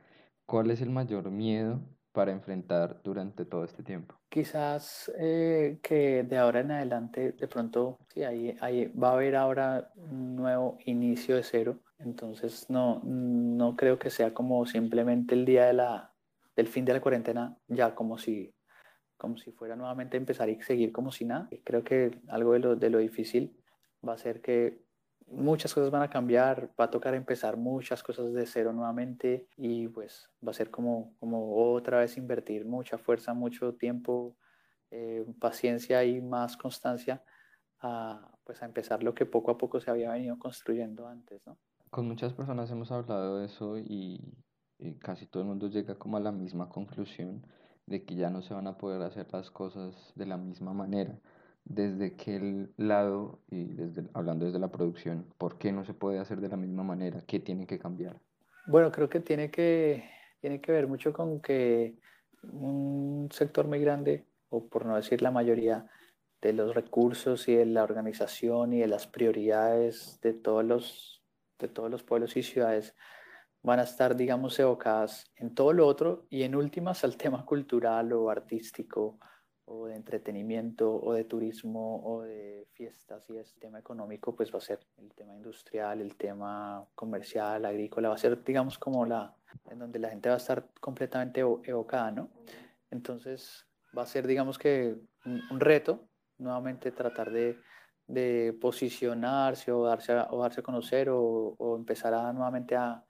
¿cuál 0.46 0.72
es 0.72 0.82
el 0.82 0.90
mayor 0.90 1.30
miedo 1.30 1.80
para 2.12 2.32
enfrentar 2.32 3.02
durante 3.04 3.46
todo 3.46 3.64
este 3.64 3.84
tiempo? 3.84 4.16
Quizás 4.30 5.12
eh, 5.18 5.80
que 5.82 6.24
de 6.24 6.38
ahora 6.38 6.62
en 6.62 6.72
adelante, 6.72 7.32
de 7.34 7.48
pronto, 7.48 7.98
sí, 8.14 8.24
ahí, 8.24 8.58
ahí 8.62 8.88
va 8.88 9.10
a 9.10 9.14
haber 9.14 9.36
ahora 9.36 9.92
un 9.96 10.36
nuevo 10.36 10.78
inicio 10.86 11.36
de 11.36 11.44
cero. 11.44 11.80
Entonces, 12.00 12.70
no, 12.70 13.02
no 13.04 13.76
creo 13.76 14.00
que 14.00 14.10
sea 14.10 14.34
como 14.34 14.66
simplemente 14.66 15.36
el 15.36 15.46
día 15.46 15.66
de 15.68 15.74
la, 15.74 16.14
del 16.56 16.68
fin 16.68 16.84
de 16.84 16.94
la 16.94 17.02
cuarentena, 17.02 17.56
ya 17.68 17.94
como 17.94 18.18
si, 18.18 18.54
como 19.18 19.38
si 19.38 19.52
fuera 19.52 19.76
nuevamente 19.76 20.18
empezar 20.18 20.50
y 20.50 20.62
seguir 20.62 20.92
como 20.92 21.12
si 21.12 21.26
nada. 21.26 21.48
Creo 21.64 21.84
que 21.84 22.20
algo 22.28 22.54
de 22.54 22.60
lo, 22.60 22.76
de 22.76 22.90
lo 22.90 22.98
difícil 22.98 23.56
va 24.08 24.14
a 24.14 24.18
ser 24.18 24.42
que 24.42 24.82
muchas 25.32 25.74
cosas 25.74 25.90
van 25.90 26.02
a 26.02 26.10
cambiar, 26.10 26.72
va 26.80 26.86
a 26.86 26.92
tocar 26.92 27.16
empezar 27.16 27.58
muchas 27.58 28.04
cosas 28.04 28.34
de 28.34 28.46
cero 28.46 28.74
nuevamente 28.74 29.48
y 29.58 29.88
pues 29.88 30.30
va 30.46 30.52
a 30.52 30.54
ser 30.54 30.70
como, 30.70 31.16
como 31.20 31.74
otra 31.74 32.00
vez 32.00 32.18
invertir 32.18 32.66
mucha 32.66 32.98
fuerza, 32.98 33.34
mucho 33.34 33.74
tiempo, 33.76 34.36
eh, 34.92 35.26
paciencia 35.40 36.04
y 36.04 36.22
más 36.22 36.58
constancia 36.58 37.24
a, 37.80 38.30
pues 38.44 38.62
a 38.62 38.66
empezar 38.66 39.04
lo 39.04 39.14
que 39.14 39.26
poco 39.26 39.52
a 39.52 39.58
poco 39.58 39.80
se 39.80 39.90
había 39.90 40.12
venido 40.12 40.38
construyendo 40.38 41.08
antes, 41.08 41.42
¿no? 41.46 41.58
Con 41.90 42.08
muchas 42.08 42.34
personas 42.34 42.72
hemos 42.72 42.92
hablado 42.92 43.40
de 43.40 43.46
eso 43.46 43.78
y, 43.78 44.38
y 44.78 44.96
casi 44.96 45.28
todo 45.28 45.44
el 45.44 45.50
mundo 45.50 45.68
llega 45.68 45.96
como 45.96 46.18
a 46.18 46.22
la 46.22 46.32
misma 46.32 46.70
conclusión 46.70 47.46
de 47.86 48.06
que 48.06 48.16
ya 48.16 48.30
no 48.30 48.42
se 48.42 48.54
van 48.54 48.68
a 48.68 48.78
poder 48.78 49.02
hacer 49.02 49.28
las 49.34 49.50
cosas 49.52 50.14
de 50.16 50.26
la 50.26 50.38
misma 50.38 50.74
manera 50.74 51.20
desde 51.74 52.16
qué 52.16 52.68
lado, 52.78 53.40
y 53.50 53.66
desde, 53.66 54.04
hablando 54.14 54.46
desde 54.46 54.60
la 54.60 54.72
producción, 54.72 55.26
¿por 55.38 55.58
qué 55.58 55.72
no 55.72 55.86
se 55.86 55.94
puede 55.94 56.20
hacer 56.20 56.42
de 56.42 56.50
la 56.50 56.58
misma 56.58 56.84
manera? 56.84 57.24
¿Qué 57.28 57.40
tiene 57.40 57.66
que 57.66 57.80
cambiar? 57.80 58.20
Bueno, 58.68 58.92
creo 58.92 59.10
que 59.10 59.20
tiene 59.20 59.50
que, 59.50 60.10
tiene 60.40 60.62
que 60.62 60.72
ver 60.72 60.88
mucho 60.88 61.14
con 61.14 61.42
que 61.42 61.96
un 62.44 63.30
sector 63.32 63.68
muy 63.68 63.80
grande, 63.80 64.26
o 64.50 64.68
por 64.68 64.86
no 64.86 64.96
decir 64.96 65.22
la 65.22 65.32
mayoría, 65.32 65.90
de 66.42 66.54
los 66.54 66.74
recursos 66.74 67.48
y 67.48 67.56
de 67.56 67.66
la 67.66 67.84
organización 67.84 68.74
y 68.74 68.80
de 68.80 68.88
las 68.88 69.08
prioridades 69.08 70.20
de 70.22 70.34
todos 70.34 70.66
los, 70.66 71.24
de 71.60 71.68
todos 71.68 71.92
los 71.92 72.04
pueblos 72.04 72.36
y 72.36 72.44
ciudades 72.44 72.96
van 73.64 73.80
a 73.80 73.84
estar, 73.84 74.16
digamos, 74.16 74.60
evocadas 74.60 75.32
en 75.36 75.54
todo 75.54 75.72
lo 75.72 75.86
otro 75.86 76.26
y 76.30 76.44
en 76.44 76.56
últimas 76.56 77.04
al 77.04 77.18
tema 77.18 77.46
cultural 77.46 78.12
o 78.14 78.30
artístico 78.30 79.20
o 79.72 79.88
de 79.88 79.96
entretenimiento 79.96 80.94
o 80.94 81.14
de 81.14 81.24
turismo 81.24 82.04
o 82.04 82.22
de 82.24 82.68
fiestas 82.74 83.30
y 83.30 83.38
este 83.38 83.60
tema 83.60 83.80
económico, 83.80 84.36
pues 84.36 84.54
va 84.54 84.58
a 84.58 84.62
ser 84.62 84.80
el 84.98 85.14
tema 85.14 85.36
industrial, 85.36 86.02
el 86.02 86.16
tema 86.16 86.86
comercial, 86.96 87.66
agrícola, 87.66 88.10
va 88.10 88.16
a 88.16 88.18
ser, 88.18 88.44
digamos, 88.44 88.78
como 88.78 89.06
la, 89.06 89.34
en 89.70 89.80
donde 89.80 90.00
la 90.00 90.10
gente 90.10 90.30
va 90.30 90.36
a 90.36 90.40
estar 90.40 90.70
completamente 90.80 91.40
evocada, 91.40 92.12
¿no? 92.12 92.30
Entonces 92.90 93.66
va 93.98 94.04
a 94.04 94.08
ser, 94.08 94.28
digamos 94.28 94.58
que, 94.58 94.98
un, 95.26 95.42
un 95.50 95.60
reto, 95.60 96.08
nuevamente 96.38 96.92
tratar 96.92 97.32
de, 97.32 97.58
de, 98.08 98.58
posicionarse 98.60 99.72
o 99.72 99.86
darse 99.86 100.14
a, 100.14 100.28
o 100.32 100.42
darse 100.42 100.60
a 100.60 100.64
conocer 100.64 101.10
o, 101.10 101.56
o 101.58 101.76
empezar 101.78 102.14
a 102.14 102.34
nuevamente 102.34 102.76
a, 102.76 103.06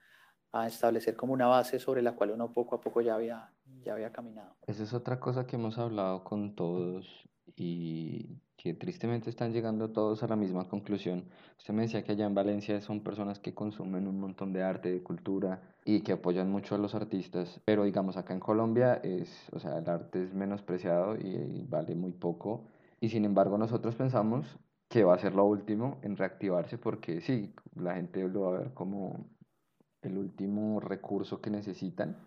a 0.52 0.68
establecer 0.68 1.16
como 1.16 1.34
una 1.34 1.48
base 1.48 1.80
sobre 1.80 2.02
la 2.02 2.14
cual 2.14 2.32
uno 2.32 2.52
poco 2.52 2.76
a 2.76 2.82
poco 2.82 3.02
ya 3.02 3.16
había, 3.16 3.50
ya 3.84 3.94
había 3.94 4.12
caminado. 4.12 4.56
Esa 4.68 4.84
es 4.84 4.94
otra 4.94 5.20
cosa 5.20 5.48
que 5.48 5.56
hemos 5.56 5.78
hablado 5.78 6.24
con 6.24 6.56
todos 6.56 7.08
y 7.56 8.42
que 8.58 8.74
tristemente 8.74 9.30
están 9.30 9.54
llegando 9.54 9.90
todos 9.90 10.22
a 10.24 10.28
la 10.28 10.36
misma 10.36 10.68
conclusión. 10.70 11.26
Usted 11.58 11.74
me 11.74 11.84
decía 11.84 12.04
que 12.04 12.12
allá 12.12 12.26
en 12.26 12.36
Valencia 12.36 12.80
son 12.82 13.02
personas 13.02 13.40
que 13.40 13.54
consumen 13.54 14.08
un 14.08 14.20
montón 14.20 14.54
de 14.54 14.62
arte, 14.62 14.92
de 14.92 15.02
cultura 15.02 15.62
y 15.84 16.02
que 16.02 16.14
apoyan 16.14 16.50
mucho 16.52 16.76
a 16.76 16.78
los 16.78 16.94
artistas, 16.94 17.60
pero 17.66 17.84
digamos 17.86 18.18
acá 18.18 18.34
en 18.34 18.40
Colombia 18.40 18.96
es, 19.04 19.50
o 19.52 19.60
sea, 19.60 19.80
el 19.80 19.90
arte 19.90 20.24
es 20.24 20.34
menospreciado 20.34 21.16
y, 21.18 21.28
y 21.28 21.66
vale 21.68 21.96
muy 21.96 22.12
poco 22.12 22.66
y 23.00 23.10
sin 23.10 23.26
embargo 23.26 23.58
nosotros 23.58 23.96
pensamos 23.96 24.46
que 24.88 25.04
va 25.04 25.16
a 25.16 25.20
ser 25.20 25.34
lo 25.34 25.46
último 25.46 25.98
en 26.04 26.16
reactivarse 26.16 26.78
porque 26.78 27.22
sí, 27.22 27.54
la 27.76 27.96
gente 27.96 28.28
lo 28.28 28.42
va 28.42 28.50
a 28.50 28.60
ver 28.60 28.74
como 28.74 29.26
el 30.04 30.18
último 30.18 30.80
recurso 30.80 31.42
que 31.42 31.50
necesitan 31.50 32.18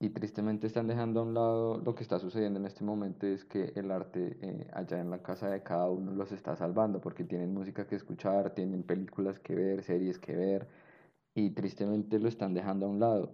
y 0.00 0.08
tristemente 0.08 0.66
están 0.66 0.86
dejando 0.86 1.20
a 1.20 1.22
un 1.24 1.34
lado 1.34 1.78
lo 1.78 1.94
que 1.94 2.02
está 2.02 2.18
sucediendo 2.18 2.58
en 2.58 2.64
este 2.64 2.84
momento 2.84 3.26
es 3.26 3.44
que 3.44 3.72
el 3.76 3.90
arte 3.90 4.38
eh, 4.40 4.66
allá 4.72 4.98
en 4.98 5.10
la 5.10 5.22
casa 5.22 5.50
de 5.50 5.62
cada 5.62 5.90
uno 5.90 6.12
los 6.12 6.32
está 6.32 6.56
salvando 6.56 7.00
porque 7.02 7.22
tienen 7.24 7.52
música 7.52 7.86
que 7.86 7.96
escuchar, 7.96 8.50
tienen 8.54 8.82
películas 8.82 9.38
que 9.38 9.54
ver, 9.54 9.82
series 9.84 10.18
que 10.18 10.34
ver 10.34 10.66
y 11.34 11.50
tristemente 11.50 12.18
lo 12.18 12.28
están 12.28 12.54
dejando 12.54 12.86
a 12.86 12.88
un 12.88 12.98
lado. 12.98 13.32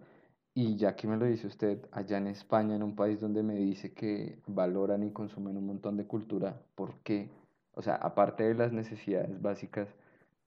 Y 0.55 0.77
ya 0.77 0.97
que 0.97 1.07
me 1.07 1.17
lo 1.17 1.27
dice 1.27 1.47
usted, 1.47 1.87
allá 1.93 2.19
en 2.19 2.29
España, 2.29 2.75
en 2.75 2.83
un 2.83 2.97
país 2.97 3.21
donde 3.21 3.43
me 3.43 3.55
dice 3.55 3.93
que 3.93 4.41
valoran 4.47 5.03
y 5.05 5.13
consumen 5.13 5.57
un 5.57 5.67
montón 5.67 5.97
de 5.97 6.07
cultura, 6.07 6.61
¿por 6.75 6.95
qué? 7.05 7.31
O 7.75 7.83
sea, 7.83 7.97
aparte 7.97 8.43
de 8.45 8.55
las 8.55 8.73
necesidades 8.73 9.41
básicas, 9.41 9.89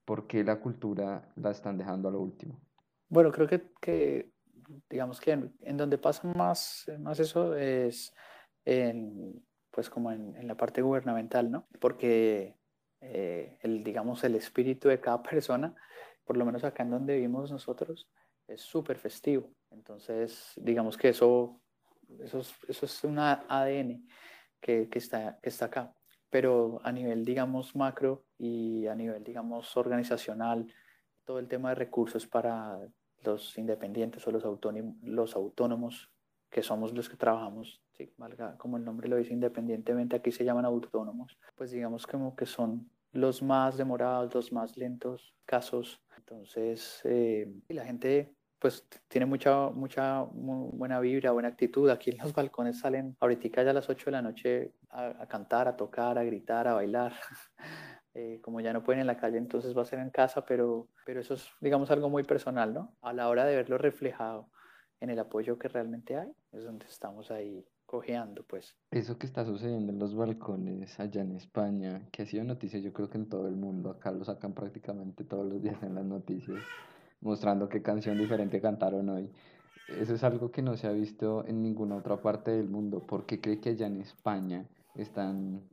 ¿por 0.05 0.27
qué 0.27 0.43
la 0.43 0.59
cultura 0.59 1.31
la 1.35 1.51
están 1.51 1.77
dejando 1.77 2.09
a 2.09 2.11
lo 2.11 2.19
último? 2.19 2.59
Bueno, 3.07 3.31
creo 3.31 3.47
que, 3.47 3.61
que 3.79 4.31
digamos 4.89 5.19
que 5.19 5.31
en, 5.31 5.77
donde 5.77 5.97
pasa 5.97 6.27
más, 6.27 6.89
más 6.99 7.19
eso 7.19 7.55
es 7.55 8.13
en, 8.65 9.43
pues 9.71 9.89
como 9.89 10.11
en, 10.11 10.35
en 10.35 10.47
la 10.47 10.55
parte 10.55 10.81
gubernamental, 10.81 11.49
¿no? 11.49 11.67
Porque 11.79 12.55
eh, 13.01 13.57
el, 13.61 13.83
digamos, 13.83 14.23
el 14.23 14.35
espíritu 14.35 14.89
de 14.89 14.99
cada 14.99 15.21
persona, 15.23 15.75
por 16.25 16.37
lo 16.37 16.45
menos 16.45 16.63
acá 16.63 16.83
en 16.83 16.91
donde 16.91 17.15
vivimos 17.15 17.51
nosotros, 17.51 18.07
es 18.47 18.61
súper 18.61 18.97
festivo. 18.97 19.51
Entonces, 19.71 20.53
digamos 20.57 20.97
que 20.97 21.09
eso, 21.09 21.61
eso, 22.19 22.39
es, 22.39 22.53
eso 22.67 22.85
es 22.85 23.03
un 23.03 23.19
ADN 23.19 24.07
que, 24.59 24.89
que, 24.89 24.99
está, 24.99 25.39
que 25.41 25.49
está 25.49 25.65
acá. 25.65 25.93
Pero 26.29 26.79
a 26.83 26.91
nivel, 26.91 27.25
digamos, 27.25 27.75
macro 27.75 28.25
y 28.37 28.85
a 28.87 28.95
nivel, 28.95 29.23
digamos, 29.23 29.75
organizacional, 29.77 30.71
todo 31.25 31.39
el 31.39 31.47
tema 31.47 31.69
de 31.69 31.75
recursos 31.75 32.27
para 32.27 32.79
los 33.23 33.57
independientes 33.57 34.25
o 34.27 34.31
los, 34.31 34.43
los 35.03 35.35
autónomos, 35.35 36.11
que 36.49 36.63
somos 36.63 36.93
los 36.93 37.09
que 37.09 37.17
trabajamos, 37.17 37.81
¿sí? 37.91 38.13
Como 38.57 38.77
el 38.77 38.83
nombre 38.83 39.07
lo 39.07 39.17
dice, 39.17 39.33
independientemente, 39.33 40.15
aquí 40.15 40.31
se 40.31 40.43
llaman 40.43 40.65
autónomos, 40.65 41.37
pues 41.55 41.71
digamos 41.71 42.07
como 42.07 42.35
que 42.35 42.45
son 42.45 42.89
los 43.11 43.41
más 43.41 43.77
demorados, 43.77 44.33
los 44.33 44.51
más 44.51 44.77
lentos 44.77 45.35
casos. 45.45 46.01
Entonces, 46.17 47.01
eh, 47.05 47.51
la 47.69 47.85
gente 47.85 48.35
pues 48.59 48.85
tiene 49.07 49.25
mucha, 49.25 49.69
mucha 49.69 50.21
buena 50.21 50.99
vibra, 50.99 51.31
buena 51.31 51.47
actitud. 51.47 51.89
Aquí 51.89 52.11
en 52.11 52.17
los 52.17 52.33
balcones 52.33 52.79
salen 52.79 53.15
ahorita 53.19 53.63
ya 53.63 53.71
a 53.71 53.73
las 53.73 53.89
8 53.89 54.05
de 54.05 54.11
la 54.11 54.21
noche 54.21 54.73
a 54.89 55.25
cantar, 55.27 55.67
a 55.67 55.77
tocar, 55.77 56.17
a 56.17 56.23
gritar, 56.23 56.67
a 56.67 56.73
bailar. 56.73 57.13
Eh, 58.15 58.39
como 58.41 58.59
ya 58.59 58.73
no 58.73 58.83
pueden 58.83 59.01
en 59.01 59.07
la 59.07 59.17
calle, 59.17 59.37
entonces 59.37 59.77
va 59.77 59.83
a 59.83 59.85
ser 59.85 59.99
en 59.99 60.09
casa, 60.09 60.45
pero, 60.45 60.87
pero 61.05 61.19
eso 61.21 61.35
es, 61.35 61.47
digamos, 61.61 61.91
algo 61.91 62.09
muy 62.09 62.23
personal, 62.23 62.73
¿no? 62.73 62.91
A 63.01 63.13
la 63.13 63.29
hora 63.29 63.45
de 63.45 63.55
verlo 63.55 63.77
reflejado 63.77 64.49
en 64.99 65.09
el 65.09 65.19
apoyo 65.19 65.57
que 65.59 65.67
realmente 65.67 66.17
hay, 66.17 66.31
es 66.51 66.63
donde 66.63 66.85
estamos 66.87 67.29
ahí 67.31 67.65
cojeando, 67.85 68.43
pues. 68.43 68.75
Eso 68.91 69.17
que 69.17 69.25
está 69.25 69.45
sucediendo 69.45 69.91
en 69.91 69.99
los 69.99 70.15
balcones 70.15 70.99
allá 70.99 71.21
en 71.21 71.35
España, 71.35 72.07
que 72.11 72.23
ha 72.23 72.25
sido 72.25 72.43
noticia 72.43 72.79
yo 72.79 72.93
creo 72.93 73.09
que 73.09 73.17
en 73.17 73.29
todo 73.29 73.47
el 73.47 73.55
mundo, 73.55 73.91
acá 73.91 74.11
lo 74.11 74.23
sacan 74.23 74.53
prácticamente 74.53 75.23
todos 75.23 75.45
los 75.45 75.61
días 75.61 75.81
en 75.83 75.95
las 75.95 76.05
noticias, 76.05 76.63
mostrando 77.21 77.69
qué 77.69 77.81
canción 77.81 78.17
diferente 78.17 78.61
cantaron 78.61 79.09
hoy. 79.09 79.31
Eso 79.87 80.13
es 80.13 80.23
algo 80.23 80.51
que 80.51 80.61
no 80.61 80.77
se 80.77 80.87
ha 80.87 80.91
visto 80.91 81.45
en 81.47 81.63
ninguna 81.63 81.95
otra 81.95 82.21
parte 82.21 82.51
del 82.51 82.69
mundo. 82.69 82.99
¿Por 83.05 83.25
qué 83.25 83.41
cree 83.41 83.59
que 83.59 83.69
allá 83.69 83.87
en 83.87 84.01
España 84.01 84.65
están 84.95 85.63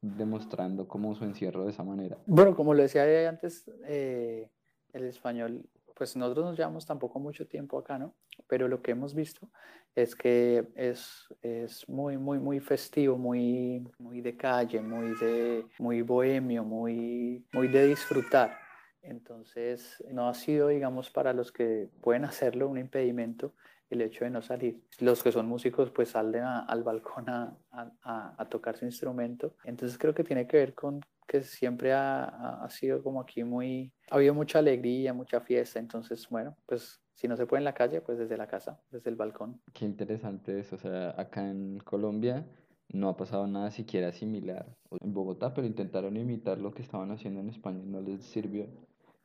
demostrando 0.00 0.86
como 0.86 1.14
su 1.14 1.24
encierro 1.24 1.64
de 1.64 1.70
esa 1.70 1.82
manera. 1.82 2.18
Bueno, 2.26 2.54
como 2.54 2.74
lo 2.74 2.82
decía 2.82 3.28
antes, 3.28 3.70
eh, 3.86 4.50
el 4.92 5.04
español, 5.04 5.64
pues 5.94 6.16
nosotros 6.16 6.46
nos 6.46 6.56
llevamos 6.56 6.86
tampoco 6.86 7.18
mucho 7.18 7.46
tiempo 7.46 7.78
acá, 7.78 7.98
¿no? 7.98 8.14
Pero 8.48 8.68
lo 8.68 8.82
que 8.82 8.92
hemos 8.92 9.14
visto 9.14 9.48
es 9.94 10.14
que 10.14 10.68
es, 10.74 11.28
es 11.42 11.88
muy, 11.88 12.16
muy, 12.18 12.38
muy 12.38 12.60
festivo, 12.60 13.18
muy, 13.18 13.86
muy 13.98 14.20
de 14.20 14.36
calle, 14.36 14.80
muy, 14.80 15.14
de, 15.20 15.66
muy 15.78 16.02
bohemio, 16.02 16.64
muy, 16.64 17.44
muy 17.52 17.68
de 17.68 17.88
disfrutar. 17.88 18.58
Entonces, 19.02 20.02
no 20.10 20.28
ha 20.28 20.34
sido, 20.34 20.68
digamos, 20.68 21.10
para 21.10 21.32
los 21.32 21.52
que 21.52 21.88
pueden 22.00 22.24
hacerlo 22.24 22.68
un 22.68 22.78
impedimento 22.78 23.52
el 23.94 24.02
hecho 24.02 24.24
de 24.24 24.30
no 24.30 24.42
salir. 24.42 24.82
Los 25.00 25.22
que 25.22 25.32
son 25.32 25.46
músicos 25.46 25.90
pues 25.90 26.10
salen 26.10 26.44
al 26.44 26.82
balcón 26.82 27.28
a, 27.28 27.56
a, 27.70 28.34
a, 28.36 28.48
tocar 28.48 28.76
su 28.76 28.84
instrumento. 28.84 29.54
Entonces 29.64 29.98
creo 29.98 30.14
que 30.14 30.24
tiene 30.24 30.46
que 30.46 30.56
ver 30.56 30.74
con 30.74 31.00
que 31.26 31.42
siempre 31.42 31.92
ha, 31.92 32.24
ha, 32.62 32.68
sido 32.70 33.02
como 33.02 33.20
aquí 33.20 33.44
muy, 33.44 33.92
ha 34.10 34.16
habido 34.16 34.34
mucha 34.34 34.58
alegría, 34.58 35.14
mucha 35.14 35.40
fiesta. 35.40 35.78
Entonces, 35.78 36.28
bueno, 36.28 36.56
pues 36.66 37.00
si 37.14 37.28
no 37.28 37.36
se 37.36 37.46
puede 37.46 37.60
en 37.60 37.64
la 37.64 37.74
calle, 37.74 38.00
pues 38.00 38.18
desde 38.18 38.36
la 38.36 38.46
casa, 38.46 38.80
desde 38.90 39.10
el 39.10 39.16
balcón. 39.16 39.60
Qué 39.72 39.84
interesante 39.84 40.58
eso. 40.58 40.76
O 40.76 40.78
sea, 40.78 41.14
acá 41.16 41.48
en 41.48 41.78
Colombia 41.78 42.46
no 42.92 43.08
ha 43.08 43.16
pasado 43.16 43.46
nada 43.46 43.70
siquiera 43.70 44.12
similar. 44.12 44.66
En 45.00 45.12
Bogotá, 45.12 45.54
pero 45.54 45.66
intentaron 45.66 46.16
imitar 46.16 46.58
lo 46.58 46.72
que 46.72 46.82
estaban 46.82 47.10
haciendo 47.10 47.40
en 47.40 47.48
España 47.48 47.80
y 47.82 47.86
no 47.86 48.00
les 48.00 48.24
sirvió. 48.24 48.66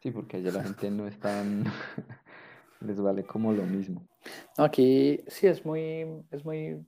Sí, 0.01 0.11
porque 0.11 0.37
allá 0.37 0.51
la 0.51 0.63
gente 0.63 0.91
no 0.91 1.07
es 1.07 1.19
tan... 1.19 1.65
les 2.81 2.99
vale 2.99 3.23
como 3.23 3.51
lo 3.51 3.63
mismo. 3.63 4.07
Aquí 4.57 5.23
sí 5.27 5.47
es 5.47 5.65
muy, 5.65 6.05
es 6.31 6.43
muy 6.43 6.85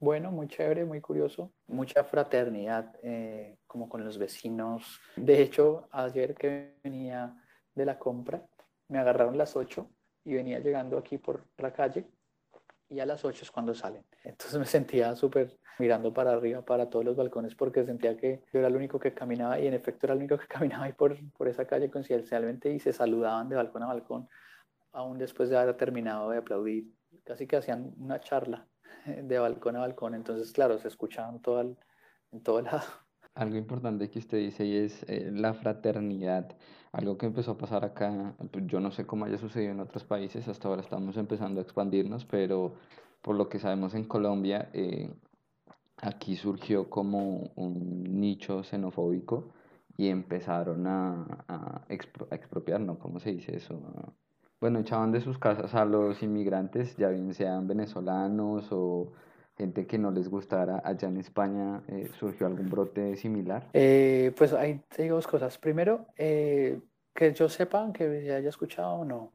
bueno, 0.00 0.30
muy 0.30 0.48
chévere, 0.48 0.84
muy 0.84 1.00
curioso, 1.00 1.52
mucha 1.66 2.04
fraternidad 2.04 2.94
eh, 3.02 3.58
como 3.66 3.88
con 3.88 4.04
los 4.04 4.18
vecinos. 4.18 5.00
De 5.16 5.42
hecho, 5.42 5.88
ayer 5.90 6.34
que 6.34 6.74
venía 6.82 7.36
de 7.74 7.84
la 7.84 7.98
compra, 7.98 8.46
me 8.88 8.98
agarraron 8.98 9.36
las 9.36 9.56
8 9.56 9.88
y 10.24 10.34
venía 10.34 10.58
llegando 10.60 10.98
aquí 10.98 11.18
por 11.18 11.44
la 11.58 11.72
calle 11.72 12.06
y 12.88 13.00
a 13.00 13.06
las 13.06 13.24
8 13.24 13.44
es 13.44 13.50
cuando 13.50 13.74
salen. 13.74 14.04
Entonces 14.24 14.58
me 14.58 14.66
sentía 14.66 15.14
súper 15.16 15.58
mirando 15.78 16.12
para 16.12 16.32
arriba, 16.32 16.62
para 16.62 16.90
todos 16.90 17.04
los 17.04 17.16
balcones, 17.16 17.54
porque 17.54 17.84
sentía 17.84 18.16
que 18.16 18.42
yo 18.52 18.58
era 18.58 18.68
el 18.68 18.76
único 18.76 18.98
que 18.98 19.14
caminaba 19.14 19.60
y 19.60 19.66
en 19.66 19.74
efecto 19.74 20.06
era 20.06 20.14
el 20.14 20.18
único 20.18 20.38
que 20.38 20.46
caminaba 20.48 20.84
ahí 20.84 20.92
por, 20.92 21.16
por 21.32 21.48
esa 21.48 21.66
calle 21.66 21.90
coincidencialmente 21.90 22.72
y 22.72 22.80
se 22.80 22.92
saludaban 22.92 23.48
de 23.48 23.56
balcón 23.56 23.82
a 23.82 23.86
balcón 23.86 24.28
aún 24.98 25.16
después 25.16 25.48
de 25.48 25.56
haber 25.56 25.76
terminado 25.76 26.30
de 26.30 26.38
aplaudir, 26.38 26.92
casi 27.24 27.46
que 27.46 27.56
hacían 27.56 27.94
una 27.98 28.20
charla 28.20 28.66
de 29.06 29.38
balcón 29.38 29.76
a 29.76 29.80
balcón, 29.80 30.14
entonces 30.14 30.52
claro, 30.52 30.78
se 30.78 30.88
escuchaban 30.88 31.40
todo 31.40 31.60
en 32.32 32.42
todo 32.42 32.60
lado. 32.62 32.82
Algo 33.34 33.56
importante 33.56 34.10
que 34.10 34.18
usted 34.18 34.38
dice 34.38 34.64
y 34.64 34.76
es 34.76 35.04
eh, 35.08 35.30
la 35.32 35.54
fraternidad, 35.54 36.56
algo 36.90 37.16
que 37.16 37.26
empezó 37.26 37.52
a 37.52 37.58
pasar 37.58 37.84
acá, 37.84 38.34
pues, 38.50 38.66
yo 38.66 38.80
no 38.80 38.90
sé 38.90 39.06
cómo 39.06 39.24
haya 39.26 39.38
sucedido 39.38 39.70
en 39.70 39.80
otros 39.80 40.02
países, 40.02 40.48
hasta 40.48 40.66
ahora 40.66 40.82
estamos 40.82 41.16
empezando 41.16 41.60
a 41.60 41.62
expandirnos, 41.62 42.24
pero 42.24 42.74
por 43.22 43.36
lo 43.36 43.48
que 43.48 43.60
sabemos 43.60 43.94
en 43.94 44.04
Colombia, 44.04 44.68
eh, 44.72 45.14
aquí 45.98 46.34
surgió 46.34 46.90
como 46.90 47.52
un 47.54 48.02
nicho 48.20 48.64
xenofóbico 48.64 49.52
y 49.96 50.08
empezaron 50.08 50.86
a, 50.88 51.44
a, 51.46 51.84
expropiar, 51.88 52.80
¿no? 52.80 52.98
¿Cómo 52.98 53.20
se 53.20 53.30
dice 53.32 53.56
eso? 53.56 53.80
Bueno, 54.60 54.80
echaban 54.80 55.12
de 55.12 55.20
sus 55.20 55.38
casas 55.38 55.74
a 55.74 55.84
los 55.84 56.22
inmigrantes, 56.22 56.96
ya 56.96 57.08
bien 57.08 57.32
sean 57.34 57.68
venezolanos 57.68 58.68
o 58.70 59.12
gente 59.56 59.86
que 59.86 59.98
no 59.98 60.10
les 60.10 60.28
gustara 60.28 60.80
allá 60.84 61.08
en 61.08 61.16
España, 61.16 61.82
eh, 61.88 62.10
¿surgió 62.18 62.46
algún 62.46 62.70
brote 62.70 63.16
similar? 63.16 63.68
Eh, 63.72 64.32
pues 64.36 64.52
hay 64.52 64.80
dos 65.08 65.26
cosas. 65.26 65.58
Primero, 65.58 66.06
eh, 66.16 66.80
que 67.14 67.34
yo 67.34 67.48
sepa, 67.48 67.92
que 67.92 68.22
se 68.22 68.32
haya 68.32 68.48
escuchado 68.48 68.94
o 68.94 69.04
no, 69.04 69.32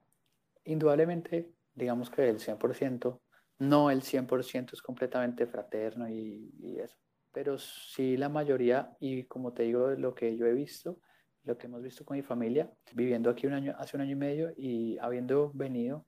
indudablemente, 0.63 1.51
digamos 1.73 2.09
que 2.09 2.29
el 2.29 2.39
100%, 2.39 3.19
no 3.59 3.91
el 3.91 4.01
100% 4.01 4.73
es 4.73 4.81
completamente 4.81 5.45
fraterno 5.45 6.07
y, 6.07 6.53
y 6.59 6.79
eso, 6.79 6.97
pero 7.33 7.57
sí 7.57 8.15
la 8.15 8.29
mayoría, 8.29 8.95
y 8.99 9.23
como 9.25 9.51
te 9.51 9.63
digo, 9.63 9.89
lo 9.91 10.15
que 10.15 10.37
yo 10.37 10.45
he 10.45 10.53
visto, 10.53 10.99
lo 11.43 11.57
que 11.57 11.67
hemos 11.67 11.81
visto 11.81 12.05
con 12.05 12.17
mi 12.17 12.23
familia, 12.23 12.71
viviendo 12.93 13.29
aquí 13.29 13.47
un 13.47 13.53
año, 13.53 13.75
hace 13.77 13.97
un 13.97 14.01
año 14.01 14.11
y 14.11 14.15
medio 14.15 14.53
y 14.55 14.97
habiendo 14.99 15.51
venido 15.53 16.05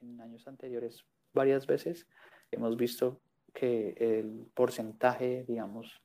en 0.00 0.20
años 0.20 0.46
anteriores 0.46 1.04
varias 1.32 1.66
veces, 1.66 2.06
hemos 2.50 2.76
visto 2.76 3.20
que 3.52 3.94
el 3.98 4.46
porcentaje, 4.54 5.44
digamos, 5.48 6.00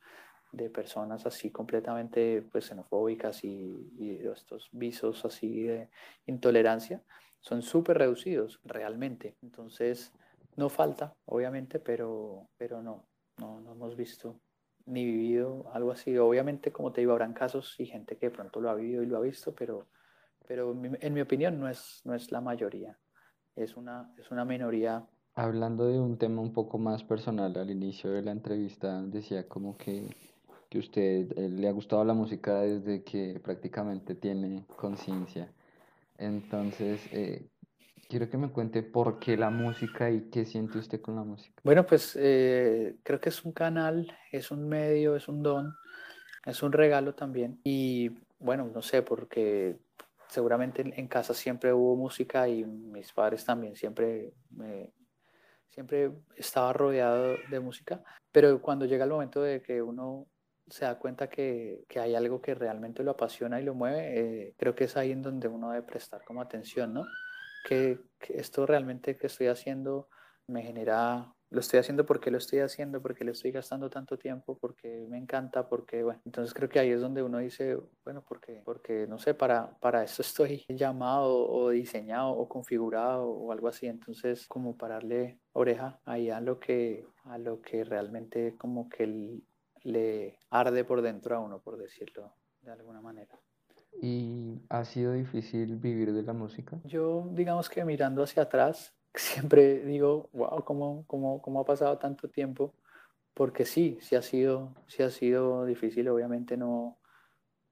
de 0.52 0.68
personas 0.68 1.24
así 1.26 1.50
completamente 1.50 2.42
pues, 2.50 2.66
xenofóbicas 2.66 3.42
y, 3.44 3.90
y 3.98 4.26
estos 4.26 4.68
visos 4.72 5.24
así 5.24 5.62
de 5.62 5.88
intolerancia 6.26 7.02
son 7.40 7.62
súper 7.62 7.98
reducidos 7.98 8.60
realmente. 8.64 9.36
Entonces, 9.42 10.12
no 10.56 10.68
falta, 10.68 11.14
obviamente, 11.24 11.78
pero, 11.80 12.48
pero 12.56 12.82
no, 12.82 13.06
no, 13.38 13.60
no 13.60 13.72
hemos 13.72 13.96
visto 13.96 14.38
ni 14.86 15.04
vivido 15.04 15.70
algo 15.72 15.92
así. 15.92 16.16
Obviamente, 16.18 16.72
como 16.72 16.92
te 16.92 17.00
digo, 17.00 17.12
habrán 17.12 17.32
casos 17.32 17.74
y 17.78 17.86
gente 17.86 18.16
que 18.16 18.26
de 18.26 18.34
pronto 18.34 18.60
lo 18.60 18.70
ha 18.70 18.74
vivido 18.74 19.02
y 19.02 19.06
lo 19.06 19.18
ha 19.18 19.20
visto, 19.20 19.54
pero, 19.54 19.88
pero 20.46 20.72
en 21.00 21.14
mi 21.14 21.20
opinión 21.20 21.58
no 21.58 21.68
es, 21.68 22.00
no 22.04 22.14
es 22.14 22.30
la 22.32 22.40
mayoría, 22.40 22.98
es 23.56 23.76
una, 23.76 24.12
es 24.18 24.30
una 24.30 24.44
minoría. 24.44 25.06
Hablando 25.34 25.86
de 25.86 25.98
un 25.98 26.18
tema 26.18 26.42
un 26.42 26.52
poco 26.52 26.78
más 26.78 27.02
personal, 27.04 27.56
al 27.56 27.70
inicio 27.70 28.10
de 28.10 28.22
la 28.22 28.32
entrevista 28.32 29.02
decía 29.02 29.48
como 29.48 29.76
que, 29.76 30.14
que 30.68 30.78
usted 30.78 31.32
eh, 31.36 31.48
le 31.48 31.68
ha 31.68 31.72
gustado 31.72 32.04
la 32.04 32.14
música 32.14 32.60
desde 32.60 33.02
que 33.02 33.40
prácticamente 33.42 34.14
tiene 34.14 34.66
conciencia. 34.76 35.52
Entonces, 36.18 37.00
eh, 37.12 37.48
quiero 38.12 38.28
que 38.28 38.36
me 38.36 38.50
cuente 38.50 38.82
por 38.82 39.18
qué 39.18 39.38
la 39.38 39.48
música 39.48 40.10
y 40.10 40.28
qué 40.28 40.44
siente 40.44 40.76
usted 40.76 41.00
con 41.00 41.16
la 41.16 41.24
música. 41.24 41.58
Bueno, 41.64 41.86
pues 41.86 42.14
eh, 42.20 42.96
creo 43.02 43.18
que 43.18 43.30
es 43.30 43.42
un 43.42 43.52
canal, 43.52 44.14
es 44.30 44.50
un 44.50 44.68
medio, 44.68 45.16
es 45.16 45.28
un 45.28 45.42
don, 45.42 45.74
es 46.44 46.62
un 46.62 46.72
regalo 46.72 47.14
también. 47.14 47.58
Y 47.64 48.10
bueno, 48.38 48.70
no 48.70 48.82
sé, 48.82 49.00
porque 49.00 49.78
seguramente 50.28 50.82
en, 50.82 51.08
casa 51.08 51.32
siempre 51.32 51.72
hubo 51.72 51.96
música 51.96 52.46
y 52.48 52.66
mis 52.66 53.10
padres 53.14 53.46
también 53.46 53.76
siempre 53.76 54.34
siempre 55.70 56.12
estaba 56.36 56.74
rodeado 56.74 57.36
de 57.48 57.60
música, 57.60 58.02
pero 58.30 58.60
cuando 58.60 58.84
llega 58.84 59.04
el 59.04 59.10
momento 59.10 59.40
de 59.40 59.62
que 59.62 59.80
uno 59.80 60.26
se 60.68 60.84
da 60.84 60.98
cuenta 60.98 61.30
que, 61.30 61.86
que 61.88 61.98
hay 61.98 62.14
algo 62.14 62.42
que 62.42 62.54
realmente 62.54 63.02
lo 63.02 63.12
apasiona 63.12 63.58
y 63.58 63.64
lo 63.64 63.74
mueve, 63.74 64.20
eh, 64.20 64.54
creo 64.58 64.74
que 64.74 64.84
es 64.84 64.98
ahí 64.98 65.12
en 65.12 65.22
donde 65.22 65.48
uno 65.48 65.70
debe 65.70 65.86
prestar 65.86 66.22
como 66.24 66.42
atención, 66.42 66.92
¿no? 66.92 67.06
Que, 67.64 68.00
esto 68.28 68.66
realmente 68.66 69.16
que 69.16 69.26
estoy 69.26 69.48
haciendo 69.48 70.08
me 70.46 70.62
genera 70.62 71.34
lo 71.52 71.60
estoy 71.60 71.80
haciendo 71.80 72.06
porque 72.06 72.30
lo 72.30 72.38
estoy 72.38 72.60
haciendo, 72.60 73.02
porque 73.02 73.24
le 73.24 73.32
estoy 73.32 73.52
gastando 73.52 73.90
tanto 73.90 74.16
tiempo, 74.16 74.56
porque 74.58 75.06
me 75.10 75.18
encanta, 75.18 75.68
porque, 75.68 76.02
bueno, 76.02 76.18
entonces 76.24 76.54
creo 76.54 76.70
que 76.70 76.78
ahí 76.78 76.90
es 76.90 77.00
donde 77.02 77.22
uno 77.22 77.38
dice, 77.38 77.78
bueno, 78.04 78.24
porque, 78.26 78.62
porque 78.64 79.06
no 79.06 79.18
sé, 79.18 79.34
para, 79.34 79.78
para 79.78 80.02
eso 80.02 80.22
estoy 80.22 80.64
llamado 80.68 81.46
o 81.46 81.68
diseñado 81.68 82.30
o 82.30 82.48
configurado 82.48 83.28
o 83.28 83.52
algo 83.52 83.68
así, 83.68 83.86
entonces 83.86 84.46
como 84.46 84.78
pararle 84.78 85.40
oreja 85.52 86.00
ahí 86.06 86.30
a 86.30 86.40
lo 86.40 86.58
que, 86.58 87.06
a 87.24 87.36
lo 87.36 87.60
que 87.60 87.84
realmente 87.84 88.56
como 88.56 88.88
que 88.88 89.42
le 89.82 90.38
arde 90.48 90.84
por 90.84 91.02
dentro 91.02 91.36
a 91.36 91.40
uno, 91.40 91.60
por 91.60 91.76
decirlo 91.76 92.34
de 92.62 92.70
alguna 92.70 93.02
manera. 93.02 93.38
¿Y 94.00 94.60
ha 94.68 94.84
sido 94.84 95.12
difícil 95.12 95.76
vivir 95.76 96.12
de 96.12 96.22
la 96.22 96.32
música? 96.32 96.78
Yo, 96.84 97.28
digamos 97.32 97.68
que 97.68 97.84
mirando 97.84 98.22
hacia 98.22 98.44
atrás, 98.44 98.94
siempre 99.14 99.84
digo, 99.84 100.28
wow, 100.32 100.64
¿cómo, 100.64 101.04
cómo, 101.06 101.42
cómo 101.42 101.60
ha 101.60 101.64
pasado 101.64 101.98
tanto 101.98 102.28
tiempo? 102.28 102.74
Porque 103.34 103.64
sí, 103.64 103.98
sí 104.00 104.16
ha 104.16 104.22
sido, 104.22 104.74
sí 104.86 105.02
ha 105.02 105.10
sido 105.10 105.64
difícil, 105.64 106.08
obviamente 106.08 106.56
no, 106.56 106.98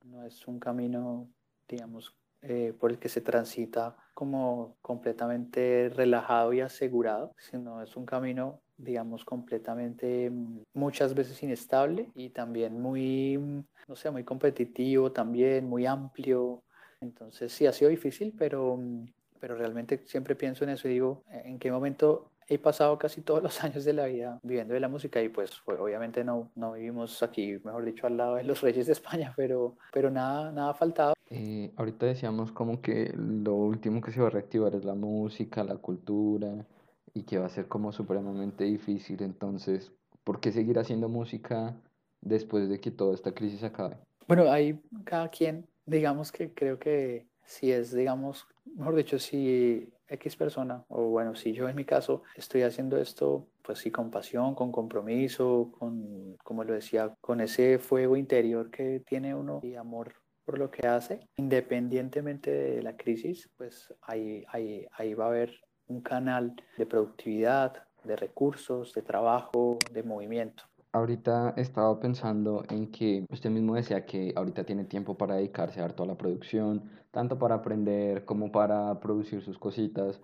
no 0.05 0.25
es 0.25 0.47
un 0.47 0.59
camino, 0.59 1.29
digamos, 1.69 2.17
eh, 2.43 2.75
por 2.79 2.91
el 2.91 2.99
que 2.99 3.09
se 3.09 3.21
transita 3.21 3.97
como 4.15 4.77
completamente 4.81 5.91
relajado 5.95 6.53
y 6.55 6.61
asegurado, 6.61 7.35
sino 7.39 7.83
es 7.83 7.97
un 7.97 8.07
camino, 8.07 8.63
digamos, 8.83 9.25
completamente 9.25 10.31
mm, 10.31 10.63
muchas 10.75 11.15
veces 11.15 11.43
inestable 11.43 12.09
y 12.15 12.31
también 12.31 12.81
muy, 12.81 13.39
mm, 13.39 13.65
no 13.89 13.97
sé, 13.97 14.11
muy 14.11 14.25
competitivo 14.25 15.13
también, 15.13 15.69
muy 15.69 15.87
amplio. 15.87 16.63
Entonces 17.01 17.53
sí 17.53 17.67
ha 17.67 17.73
sido 17.73 17.91
difícil, 17.91 18.35
pero 18.37 18.77
mm, 18.77 19.07
pero 19.41 19.57
realmente 19.57 20.03
siempre 20.05 20.37
pienso 20.37 20.65
en 20.65 20.71
eso 20.71 20.87
y 20.87 20.93
digo, 20.93 21.25
¿en 21.31 21.59
qué 21.59 21.73
momento 21.73 22.31
he 22.47 22.59
pasado 22.59 22.99
casi 22.99 23.23
todos 23.23 23.43
los 23.43 23.59
años 23.65 23.85
de 23.85 23.95
la 23.95 24.07
vida 24.07 24.39
viviendo 24.43 24.75
de 24.75 24.81
la 24.81 24.89
música? 24.89 25.21
Y 25.23 25.31
pues, 25.31 25.51
obviamente 25.67 26.23
no, 26.23 26.51
no 26.55 26.73
vivimos 26.73 27.23
aquí, 27.23 27.59
mejor 27.65 27.85
dicho, 27.85 28.07
al 28.07 28.17
lado 28.17 28.37
de 28.37 28.45
los 28.45 28.61
reyes 28.63 28.87
de 28.87 28.93
España, 28.93 29.33
pero, 29.37 29.77
pero 29.93 30.11
nada, 30.11 30.53
nada 30.53 30.71
ha 30.71 30.75
faltado. 30.75 31.15
Eh, 31.31 31.73
ahorita 31.77 32.07
decíamos 32.07 32.53
como 32.53 32.83
que 32.83 33.13
lo 33.17 33.55
último 33.55 34.01
que 34.01 34.11
se 34.11 34.21
va 34.21 34.27
a 34.27 34.31
reactivar 34.31 34.75
es 34.75 34.85
la 34.85 34.95
música, 34.95 35.65
la 35.65 35.77
cultura, 35.77 36.67
y 37.15 37.23
que 37.23 37.39
va 37.39 37.47
a 37.47 37.51
ser 37.51 37.69
como 37.69 37.93
supremamente 37.93 38.65
difícil. 38.65 39.23
Entonces, 39.23 39.93
¿por 40.25 40.41
qué 40.41 40.53
seguir 40.53 40.79
haciendo 40.79 41.09
música 41.09 41.77
después 42.21 42.69
de 42.69 42.81
que 42.81 42.91
toda 42.91 43.15
esta 43.15 43.33
crisis 43.33 43.63
acabe? 43.63 43.97
Bueno, 44.29 44.51
hay 44.51 44.81
cada 45.05 45.29
quien, 45.29 45.67
digamos 45.87 46.31
que 46.31 46.53
creo 46.55 46.79
que 46.79 47.27
si 47.45 47.73
es, 47.73 47.93
digamos, 47.93 48.47
mejor 48.77 48.95
dicho, 48.95 49.19
si 49.19 49.93
X 50.07 50.37
persona, 50.37 50.85
o 50.89 51.09
bueno, 51.09 51.35
si 51.35 51.53
yo 51.53 51.69
en 51.69 51.77
mi 51.77 51.85
caso 51.85 52.23
estoy 52.37 52.63
haciendo 52.63 52.97
esto, 52.97 53.49
pues 53.63 53.79
sí, 53.79 53.91
con 53.91 54.11
pasión, 54.11 54.55
con 54.55 54.71
compromiso, 54.71 55.73
con, 55.79 56.37
como 56.45 56.65
lo 56.65 56.75
decía, 56.75 57.15
con 57.21 57.41
ese 57.41 57.79
fuego 57.79 58.17
interior 58.17 58.71
que 58.71 59.01
tiene 59.01 59.35
uno 59.35 59.61
y 59.63 59.75
amor 59.75 60.15
por 60.45 60.59
lo 60.59 60.71
que 60.71 60.87
hace, 60.87 61.29
independientemente 61.37 62.51
de 62.51 62.83
la 62.83 62.97
crisis, 62.97 63.49
pues 63.57 63.95
ahí, 64.03 64.45
ahí, 64.49 64.87
ahí 64.93 65.15
va 65.15 65.27
a 65.27 65.29
haber 65.29 65.61
un 65.91 66.01
canal 66.01 66.55
de 66.79 66.87
productividad, 66.87 67.85
de 68.05 68.17
recursos, 68.17 68.95
de 68.95 69.03
trabajo, 69.03 69.79
de 69.93 70.03
movimiento. 70.03 70.63
Ahorita 70.93 71.55
estaba 71.57 72.01
pensando 72.01 72.65
en 72.69 72.91
que 72.91 73.25
usted 73.31 73.51
mismo 73.51 73.75
decía 73.75 74.07
que 74.07 74.33
ahorita 74.35 74.65
tiene 74.65 74.85
tiempo 74.85 75.17
para 75.17 75.37
dedicarse 75.37 75.81
a 75.81 75.89
toda 75.89 76.09
la 76.09 76.17
producción, 76.17 76.91
tanto 77.11 77.39
para 77.39 77.57
aprender 77.57 78.25
como 78.25 78.51
para 78.51 78.99
producir 78.99 79.43
sus 79.43 79.59
cositas. 79.59 80.21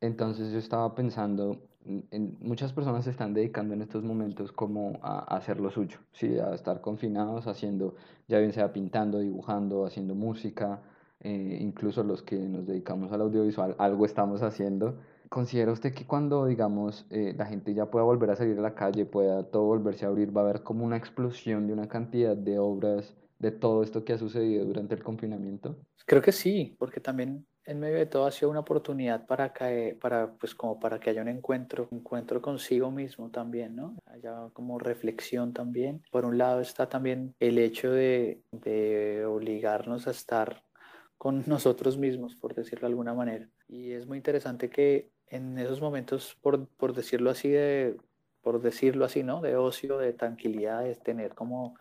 Entonces 0.00 0.52
yo 0.52 0.58
estaba 0.58 0.94
pensando, 0.94 1.60
en, 2.10 2.36
muchas 2.40 2.72
personas 2.72 3.04
se 3.04 3.10
están 3.10 3.34
dedicando 3.34 3.74
en 3.74 3.82
estos 3.82 4.04
momentos 4.04 4.52
como 4.52 4.98
a, 5.02 5.36
hacer 5.36 5.58
lo 5.58 5.70
suyo, 5.70 5.98
¿sí? 6.12 6.38
a 6.38 6.54
estar 6.54 6.80
confinados 6.80 7.48
haciendo, 7.48 7.96
ya 8.28 8.38
bien 8.38 8.52
sea 8.52 8.72
pintando, 8.72 9.18
dibujando, 9.18 9.86
haciendo 9.86 10.14
música, 10.14 10.82
eh, 11.20 11.58
incluso 11.60 12.02
los 12.02 12.22
que 12.22 12.36
nos 12.36 12.66
dedicamos 12.66 13.12
al 13.12 13.22
audiovisual, 13.22 13.74
algo 13.78 14.04
estamos 14.04 14.42
haciendo. 14.42 14.98
¿Considera 15.28 15.72
usted 15.72 15.92
que 15.92 16.06
cuando, 16.06 16.46
digamos, 16.46 17.06
eh, 17.10 17.34
la 17.36 17.46
gente 17.46 17.74
ya 17.74 17.90
pueda 17.90 18.04
volver 18.04 18.30
a 18.30 18.36
salir 18.36 18.58
a 18.58 18.62
la 18.62 18.74
calle, 18.74 19.06
pueda 19.06 19.44
todo 19.44 19.64
volverse 19.64 20.04
a 20.04 20.08
abrir, 20.08 20.36
va 20.36 20.42
a 20.42 20.44
haber 20.44 20.62
como 20.62 20.84
una 20.84 20.96
explosión 20.96 21.66
de 21.66 21.72
una 21.72 21.88
cantidad 21.88 22.36
de 22.36 22.58
obras 22.58 23.14
de 23.38 23.50
todo 23.50 23.82
esto 23.82 24.04
que 24.04 24.12
ha 24.12 24.18
sucedido 24.18 24.64
durante 24.64 24.94
el 24.94 25.02
confinamiento? 25.02 25.76
Creo 26.06 26.22
que 26.22 26.32
sí, 26.32 26.76
porque 26.78 27.00
también 27.00 27.44
en 27.64 27.80
medio 27.80 27.96
de 27.96 28.06
todo 28.06 28.26
ha 28.26 28.30
sido 28.30 28.50
una 28.50 28.60
oportunidad 28.60 29.26
para 29.26 29.52
que, 29.52 29.98
para, 30.00 30.32
pues 30.34 30.54
como 30.54 30.78
para 30.78 31.00
que 31.00 31.10
haya 31.10 31.22
un 31.22 31.28
encuentro, 31.28 31.88
encuentro 31.90 32.40
consigo 32.40 32.92
mismo 32.92 33.30
también, 33.30 33.74
¿no? 33.74 33.96
Haya 34.06 34.48
como 34.52 34.78
reflexión 34.78 35.52
también. 35.52 36.02
Por 36.12 36.24
un 36.24 36.38
lado 36.38 36.60
está 36.60 36.88
también 36.88 37.34
el 37.40 37.58
hecho 37.58 37.90
de, 37.90 38.40
de 38.52 39.24
obligarnos 39.26 40.06
a 40.06 40.12
estar 40.12 40.62
con 41.18 41.42
nosotros 41.46 41.98
mismos, 41.98 42.34
por 42.36 42.54
decirlo 42.54 42.82
de 42.82 42.92
alguna 42.92 43.14
manera. 43.14 43.48
Y 43.68 43.92
es 43.92 44.06
muy 44.06 44.18
interesante 44.18 44.70
que 44.70 45.10
en 45.28 45.58
esos 45.58 45.80
momentos, 45.80 46.36
por, 46.40 46.68
por 46.68 46.94
decirlo 46.94 47.30
así, 47.30 47.48
de, 47.48 47.96
por 48.42 48.60
decirlo 48.60 49.04
así, 49.04 49.22
¿no? 49.22 49.40
De 49.40 49.56
ocio, 49.56 49.98
de 49.98 50.12
tranquilidad, 50.12 50.84
de 50.84 50.94
tener 50.94 51.34
como 51.34 51.76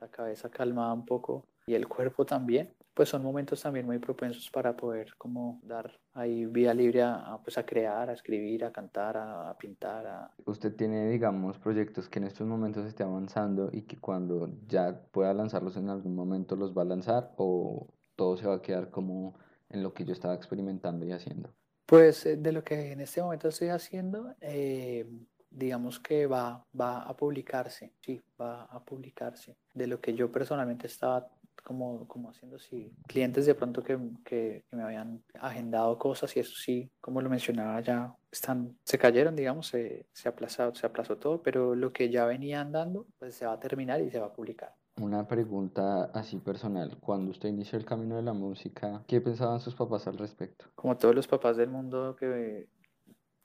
la 0.00 0.08
cabeza 0.08 0.50
calmada 0.50 0.92
un 0.92 1.04
poco 1.04 1.46
y 1.66 1.74
el 1.74 1.86
cuerpo 1.86 2.24
también, 2.24 2.74
pues 2.94 3.08
son 3.08 3.22
momentos 3.22 3.62
también 3.62 3.86
muy 3.86 3.98
propensos 3.98 4.50
para 4.50 4.76
poder 4.76 5.14
como 5.16 5.60
dar 5.62 5.92
ahí 6.14 6.44
vía 6.46 6.74
libre 6.74 7.02
a, 7.02 7.38
pues 7.42 7.56
a 7.58 7.64
crear, 7.64 8.10
a 8.10 8.12
escribir, 8.12 8.64
a 8.64 8.72
cantar, 8.72 9.16
a, 9.16 9.56
pintar. 9.56 10.30
Usted 10.44 10.74
tiene, 10.74 11.08
digamos, 11.08 11.58
proyectos 11.58 12.08
que 12.08 12.18
en 12.18 12.24
estos 12.26 12.46
momentos 12.46 12.84
esté 12.86 13.04
avanzando 13.04 13.70
y 13.72 13.82
que 13.82 13.98
cuando 13.98 14.50
ya 14.66 15.00
pueda 15.12 15.32
lanzarlos 15.32 15.76
en 15.76 15.88
algún 15.88 16.14
momento 16.14 16.56
los 16.56 16.76
va 16.76 16.82
a 16.82 16.86
lanzar 16.86 17.32
o 17.36 17.88
todo 18.20 18.36
se 18.36 18.46
va 18.46 18.56
a 18.56 18.60
quedar 18.60 18.90
como 18.90 19.34
en 19.70 19.82
lo 19.82 19.94
que 19.94 20.04
yo 20.04 20.12
estaba 20.12 20.34
experimentando 20.34 21.06
y 21.06 21.12
haciendo. 21.12 21.54
Pues 21.86 22.26
eh, 22.26 22.36
de 22.36 22.52
lo 22.52 22.62
que 22.62 22.92
en 22.92 23.00
este 23.00 23.22
momento 23.22 23.48
estoy 23.48 23.68
haciendo, 23.68 24.34
eh, 24.42 25.06
digamos 25.48 25.98
que 25.98 26.26
va, 26.26 26.62
va 26.78 27.00
a 27.00 27.16
publicarse, 27.16 27.94
sí, 28.02 28.20
va 28.38 28.64
a 28.64 28.84
publicarse. 28.84 29.56
De 29.72 29.86
lo 29.86 30.02
que 30.02 30.12
yo 30.12 30.30
personalmente 30.30 30.86
estaba 30.86 31.30
como, 31.64 32.06
como 32.08 32.28
haciendo, 32.28 32.58
sí, 32.58 32.92
clientes 33.06 33.46
de 33.46 33.54
pronto 33.54 33.82
que, 33.82 33.98
que, 34.22 34.64
me 34.70 34.82
habían 34.82 35.22
agendado 35.40 35.98
cosas 35.98 36.36
y 36.36 36.40
eso 36.40 36.54
sí, 36.54 36.90
como 37.00 37.22
lo 37.22 37.30
mencionaba, 37.30 37.80
ya 37.80 38.14
están, 38.30 38.76
se 38.84 38.98
cayeron, 38.98 39.34
digamos, 39.34 39.68
se, 39.68 40.04
se, 40.12 40.28
aplazó, 40.28 40.74
se 40.74 40.84
aplazó 40.84 41.16
todo, 41.16 41.40
pero 41.40 41.74
lo 41.74 41.90
que 41.90 42.10
ya 42.10 42.26
venía 42.26 42.60
andando, 42.60 43.06
pues 43.18 43.34
se 43.34 43.46
va 43.46 43.54
a 43.54 43.60
terminar 43.60 44.02
y 44.02 44.10
se 44.10 44.20
va 44.20 44.26
a 44.26 44.32
publicar. 44.34 44.74
Una 45.00 45.26
pregunta 45.26 46.10
así 46.12 46.36
personal. 46.40 46.98
Cuando 47.00 47.30
usted 47.30 47.48
inició 47.48 47.78
el 47.78 47.86
camino 47.86 48.16
de 48.16 48.22
la 48.22 48.34
música, 48.34 49.02
¿qué 49.06 49.22
pensaban 49.22 49.58
sus 49.58 49.74
papás 49.74 50.06
al 50.06 50.18
respecto? 50.18 50.66
Como 50.74 50.98
todos 50.98 51.14
los 51.14 51.26
papás 51.26 51.56
del 51.56 51.70
mundo 51.70 52.14
que, 52.16 52.68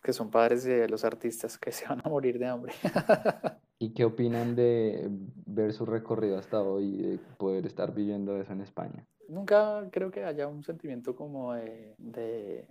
que 0.04 0.12
son 0.12 0.30
padres 0.30 0.65
de 0.65 0.89
los 0.89 1.06
artistas 1.06 1.58
que 1.58 1.72
se 1.72 1.88
van 1.88 2.02
a 2.04 2.10
morir 2.10 2.38
de 2.39 2.48
hambre. 2.48 2.74
¿Y 3.80 3.94
qué 3.94 4.04
opinan 4.04 4.54
de 4.56 5.08
ver 5.46 5.72
su 5.72 5.86
recorrido 5.86 6.38
hasta 6.38 6.62
hoy 6.62 6.86
y 6.86 7.02
de 7.02 7.18
poder 7.38 7.65
estar 7.65 7.94
viviendo 7.94 8.36
eso 8.36 8.52
en 8.52 8.60
España? 8.60 9.08
Nunca 9.30 9.88
creo 9.91 10.12
que 10.12 10.26
haya 10.26 10.48
un 10.48 10.62
sentimiento 10.62 11.15
como 11.15 11.54
de, 11.54 11.96
de 11.98 12.68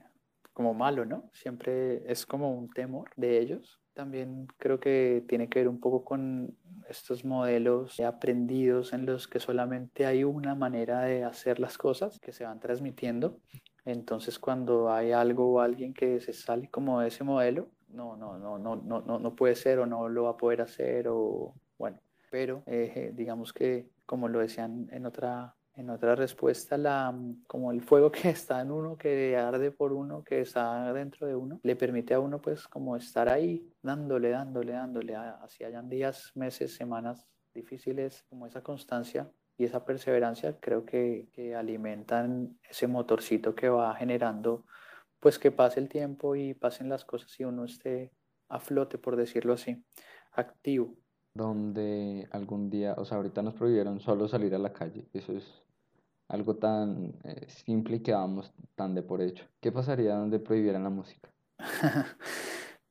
como 0.53 0.75
malo, 0.75 1.07
¿no? 1.07 1.31
Siempre 1.33 2.03
es 2.11 2.27
como 2.27 2.55
un 2.55 2.68
temor 2.68 3.11
de 3.16 3.38
ellos. 3.38 3.81
También 3.94 4.47
creo 4.59 4.79
que 4.79 5.25
tiene 5.27 5.49
que 5.49 5.61
ver 5.61 5.68
un 5.68 5.81
poco 5.81 6.05
con 6.05 6.55
estos 6.88 7.25
modelos 7.25 7.99
aprendidos 8.01 8.92
en 8.92 9.07
los 9.07 9.29
que 9.29 9.40
solamente 9.40 10.07
hay 10.07 10.25
una 10.25 10.55
manera 10.55 11.03
de 11.03 11.25
hacer 11.25 11.59
las 11.61 11.79
cosas 11.79 12.18
que 12.20 12.33
se 12.33 12.44
van 12.44 12.61
transmitiendo. 12.61 13.38
Entonces 13.85 14.38
cuando 14.38 14.92
hay 14.92 15.12
algo 15.12 15.55
o 15.55 15.61
alguien 15.61 15.92
que 15.94 16.20
se 16.20 16.33
sale 16.33 16.68
como 16.70 17.01
de 17.01 17.09
ese 17.09 17.25
modelo, 17.25 17.68
no, 17.88 18.16
no, 18.16 18.38
no, 18.38 18.59
no, 18.59 18.77
no, 18.77 19.01
no, 19.03 19.18
no 19.18 19.37
puede 19.37 19.55
ser 19.55 19.79
o 19.79 19.87
no 19.87 20.09
lo 20.09 20.25
va 20.25 20.31
a 20.31 20.37
poder 20.37 20.62
hacer 20.62 21.07
o 21.09 21.55
bueno, 21.79 22.01
pero 22.31 22.62
eh, 22.66 23.12
digamos 23.14 23.53
que 23.53 23.88
como 24.07 24.29
lo 24.29 24.40
decían 24.40 24.88
en 24.90 25.07
otra 25.07 25.55
en 25.76 25.90
otra 25.90 26.14
respuesta, 26.14 26.76
la, 26.78 27.14
como 27.46 27.72
el 27.72 27.82
fuego 27.82 28.10
que 28.12 28.30
está 28.30 28.60
en 28.60 28.70
uno, 28.70 28.96
que 28.96 29.37
arde 29.37 29.70
por 29.70 29.92
uno, 29.92 30.22
que 30.22 30.40
está 30.40 30.92
dentro 30.92 31.26
de 31.26 31.34
uno, 31.34 31.60
le 31.62 31.76
permite 31.76 32.14
a 32.14 32.20
uno 32.20 32.40
pues 32.40 32.68
como 32.68 32.96
estar 32.96 33.28
ahí 33.28 33.72
dándole, 33.82 34.30
dándole, 34.30 34.72
dándole, 34.72 35.16
así 35.16 35.64
hayan 35.64 35.88
días, 35.88 36.32
meses, 36.34 36.74
semanas 36.74 37.26
difíciles, 37.52 38.24
como 38.28 38.46
esa 38.46 38.62
constancia 38.62 39.30
y 39.56 39.64
esa 39.64 39.84
perseverancia 39.84 40.58
creo 40.60 40.84
que, 40.84 41.28
que 41.32 41.54
alimentan 41.54 42.58
ese 42.68 42.88
motorcito 42.88 43.54
que 43.54 43.68
va 43.68 43.94
generando 43.94 44.64
pues 45.20 45.38
que 45.38 45.50
pase 45.50 45.80
el 45.80 45.88
tiempo 45.88 46.37
y 46.37 46.54
pasen 46.54 46.88
las 46.88 47.04
cosas 47.04 47.38
y 47.40 47.44
uno 47.44 47.64
esté 47.64 48.12
a 48.48 48.60
flote, 48.60 48.98
por 48.98 49.16
decirlo 49.16 49.54
así, 49.54 49.82
activo 50.32 50.94
donde 51.34 52.28
algún 52.30 52.70
día, 52.70 52.94
o 52.96 53.04
sea, 53.04 53.16
ahorita 53.16 53.42
nos 53.42 53.54
prohibieron 53.54 54.00
solo 54.00 54.28
salir 54.28 54.54
a 54.54 54.58
la 54.58 54.72
calle. 54.72 55.08
Eso 55.12 55.32
es 55.32 55.63
algo 56.35 56.57
tan 56.57 57.14
eh, 57.25 57.47
simple 57.49 57.97
y 57.97 58.01
que 58.01 58.12
vamos 58.12 58.53
tan 58.75 58.94
de 58.94 59.03
por 59.03 59.23
hecho. 59.23 59.47
¿Qué 59.61 59.73
pasaría 59.73 60.14
donde 60.16 60.38
prohibieran 60.38 60.85
la 60.85 60.90
música? 60.90 61.31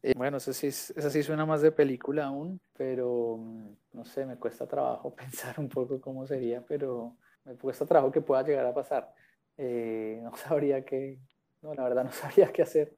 Eh, 0.06 0.13
bueno, 0.17 0.36
eso 0.36 0.51
sí, 0.51 0.67
eso 0.67 1.10
sí 1.10 1.23
suena 1.23 1.45
más 1.45 1.62
de 1.62 1.71
película 1.71 2.25
aún, 2.25 2.60
pero 2.73 3.38
mm, 3.38 3.69
no 3.93 4.03
sé, 4.03 4.25
me 4.25 4.36
cuesta 4.36 4.67
trabajo 4.67 5.15
pensar 5.15 5.58
un 5.58 5.69
poco 5.69 6.01
cómo 6.01 6.27
sería, 6.27 6.62
pero 6.62 7.15
me 7.45 7.56
cuesta 7.56 7.86
trabajo 7.86 8.12
que 8.12 8.19
pueda 8.19 8.43
llegar 8.43 8.65
a 8.65 8.73
pasar. 8.73 9.13
Eh, 9.56 10.19
no 10.21 10.36
sabría 10.36 10.84
qué, 10.84 11.21
no, 11.62 11.73
la 11.73 11.84
verdad 11.84 12.03
no 12.03 12.12
sabría 12.12 12.51
qué 12.51 12.63
hacer. 12.63 12.97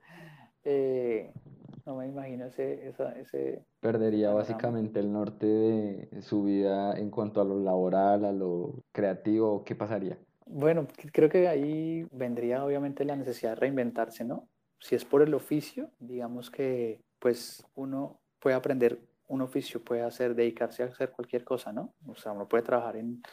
no 1.85 1.95
me 1.95 2.07
imagino 2.07 2.47
ese, 2.47 2.87
ese 2.87 3.63
Perdería 3.79 4.31
básicamente 4.31 4.99
el 4.99 5.13
norte 5.13 5.45
de 5.45 6.21
su 6.23 6.43
vida 6.43 6.97
en 6.97 7.11
cuanto 7.11 7.39
a 7.39 7.43
lo 7.45 7.59
laboral, 7.59 8.25
a 8.25 8.31
lo 8.31 8.81
creativo. 8.91 9.63
¿Qué 9.63 9.75
pasaría? 9.75 10.17
Bueno, 10.45 10.87
creo 11.11 11.29
que 11.29 11.47
ahí 11.47 12.07
vendría 12.11 12.63
obviamente 12.63 13.03
la 13.03 13.15
necesidad 13.15 13.51
de 13.51 13.55
reinventarse, 13.55 14.23
¿no? 14.23 14.47
Si 14.79 14.95
es 14.95 15.03
por 15.03 15.21
el 15.21 15.33
oficio, 15.33 15.89
digamos 15.99 16.51
que 16.51 17.01
pues 17.19 17.65
uno 17.73 18.19
puede 18.39 18.55
aprender 18.55 18.99
un 19.27 19.41
oficio, 19.41 19.83
puede 19.83 20.03
hacer, 20.03 20.35
dedicarse 20.35 20.83
a 20.83 20.87
hacer 20.87 21.11
cualquier 21.11 21.43
cosa, 21.43 21.73
¿no? 21.73 21.95
O 22.07 22.15
sea, 22.15 22.31
uno 22.31 22.47
puede 22.47 22.63
trabajar 22.63 22.97
en, 22.97 23.23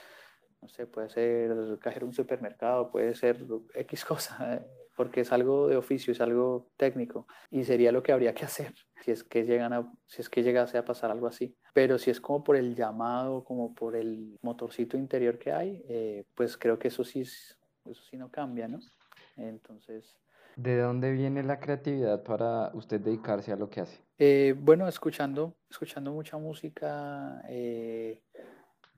no 0.62 0.68
sé, 0.68 0.86
puede 0.86 1.10
ser 1.10 1.78
cajero 1.80 2.06
en 2.06 2.08
un 2.08 2.14
supermercado, 2.14 2.90
puede 2.90 3.14
ser 3.14 3.44
X 3.74 4.04
cosa, 4.06 4.64
porque 4.96 5.22
es 5.22 5.32
algo 5.32 5.68
de 5.68 5.76
oficio, 5.76 6.12
es 6.12 6.20
algo 6.20 6.70
técnico 6.76 7.26
y 7.50 7.64
sería 7.64 7.92
lo 7.92 8.02
que 8.02 8.12
habría 8.12 8.34
que 8.34 8.44
hacer 8.44 8.74
si 9.02 9.10
es 9.10 9.24
que 9.24 9.44
llegan 9.44 9.72
a, 9.72 9.92
si 10.06 10.22
es 10.22 10.30
que 10.30 10.42
llegase 10.42 10.78
a 10.78 10.84
pasar 10.84 11.10
algo 11.10 11.26
así. 11.26 11.56
Pero 11.74 11.98
si 11.98 12.10
es 12.10 12.20
como 12.20 12.44
por 12.44 12.56
el 12.56 12.74
llamado, 12.74 13.44
como 13.44 13.74
por 13.74 13.96
el 13.96 14.38
motorcito 14.42 14.96
interior 14.96 15.38
que 15.38 15.52
hay, 15.52 15.82
eh, 15.88 16.24
pues 16.34 16.56
creo 16.56 16.78
que 16.78 16.88
eso 16.88 17.02
sí, 17.02 17.22
eso 17.22 18.02
sí 18.08 18.16
no 18.16 18.30
cambia, 18.30 18.68
¿no? 18.68 18.78
Entonces... 19.36 20.16
¿De 20.54 20.78
dónde 20.78 21.12
viene 21.12 21.42
la 21.42 21.58
creatividad 21.58 22.22
para 22.22 22.70
usted 22.74 23.00
dedicarse 23.00 23.52
a 23.52 23.56
lo 23.56 23.70
que 23.70 23.80
hace? 23.80 24.04
Eh, 24.18 24.54
bueno, 24.56 24.86
escuchando, 24.86 25.56
escuchando 25.68 26.12
mucha 26.12 26.36
música, 26.36 27.42
eh, 27.48 28.22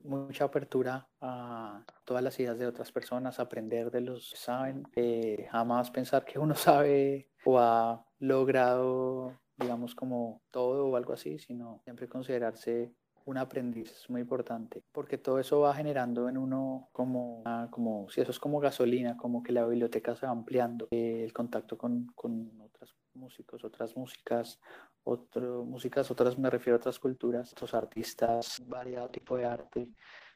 mucha 0.04 0.44
apertura 0.44 1.08
a 1.20 1.84
todas 2.04 2.22
las 2.22 2.38
ideas 2.38 2.58
de 2.58 2.66
otras 2.66 2.92
personas, 2.92 3.40
aprender 3.40 3.90
de 3.90 4.00
los 4.00 4.30
que 4.30 4.36
saben, 4.36 4.84
eh, 4.94 5.48
jamás 5.50 5.90
pensar 5.90 6.24
que 6.24 6.38
uno 6.38 6.54
sabe 6.54 7.30
o 7.44 7.58
ha 7.58 8.04
logrado, 8.18 9.40
digamos, 9.56 9.94
como 9.94 10.42
todo 10.50 10.86
o 10.86 10.96
algo 10.96 11.12
así, 11.12 11.38
sino 11.38 11.80
siempre 11.84 12.08
considerarse 12.08 12.94
un 13.26 13.38
aprendiz 13.38 13.90
es 13.90 14.10
muy 14.10 14.20
importante, 14.20 14.82
porque 14.92 15.18
todo 15.18 15.38
eso 15.38 15.60
va 15.60 15.74
generando 15.74 16.28
en 16.28 16.36
uno 16.36 16.88
como, 16.92 17.42
como 17.70 18.08
si 18.10 18.20
eso 18.20 18.30
es 18.30 18.38
como 18.38 18.60
gasolina, 18.60 19.16
como 19.16 19.42
que 19.42 19.52
la 19.52 19.66
biblioteca 19.66 20.14
se 20.14 20.26
va 20.26 20.32
ampliando, 20.32 20.88
eh, 20.90 21.22
el 21.24 21.32
contacto 21.32 21.78
con, 21.78 22.08
con 22.14 22.60
otros 22.60 22.94
músicos, 23.14 23.64
otras 23.64 23.96
músicas, 23.96 24.60
otras 25.04 25.44
músicas, 25.64 26.10
otras 26.10 26.38
me 26.38 26.50
refiero 26.50 26.76
a 26.76 26.78
otras 26.78 26.98
culturas, 26.98 27.52
otros 27.52 27.72
artistas, 27.74 28.62
variado 28.66 29.08
tipo 29.08 29.36
de 29.36 29.46
arte, 29.46 29.88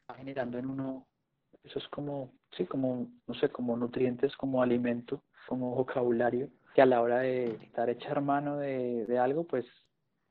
va 0.09 0.15
generando 0.15 0.57
en 0.57 0.65
uno, 0.65 1.07
eso 1.63 1.77
es 1.77 1.87
como, 1.89 2.33
sí, 2.51 2.65
como, 2.65 3.11
no 3.27 3.33
sé, 3.35 3.49
como 3.49 3.77
nutrientes, 3.77 4.35
como 4.35 4.63
alimento, 4.63 5.23
como 5.47 5.75
vocabulario, 5.75 6.49
que 6.73 6.81
a 6.81 6.85
la 6.85 7.01
hora 7.01 7.19
de 7.19 7.51
estar 7.63 7.89
echar 7.89 8.21
mano 8.21 8.57
de, 8.57 9.05
de 9.05 9.19
algo, 9.19 9.45
pues 9.45 9.65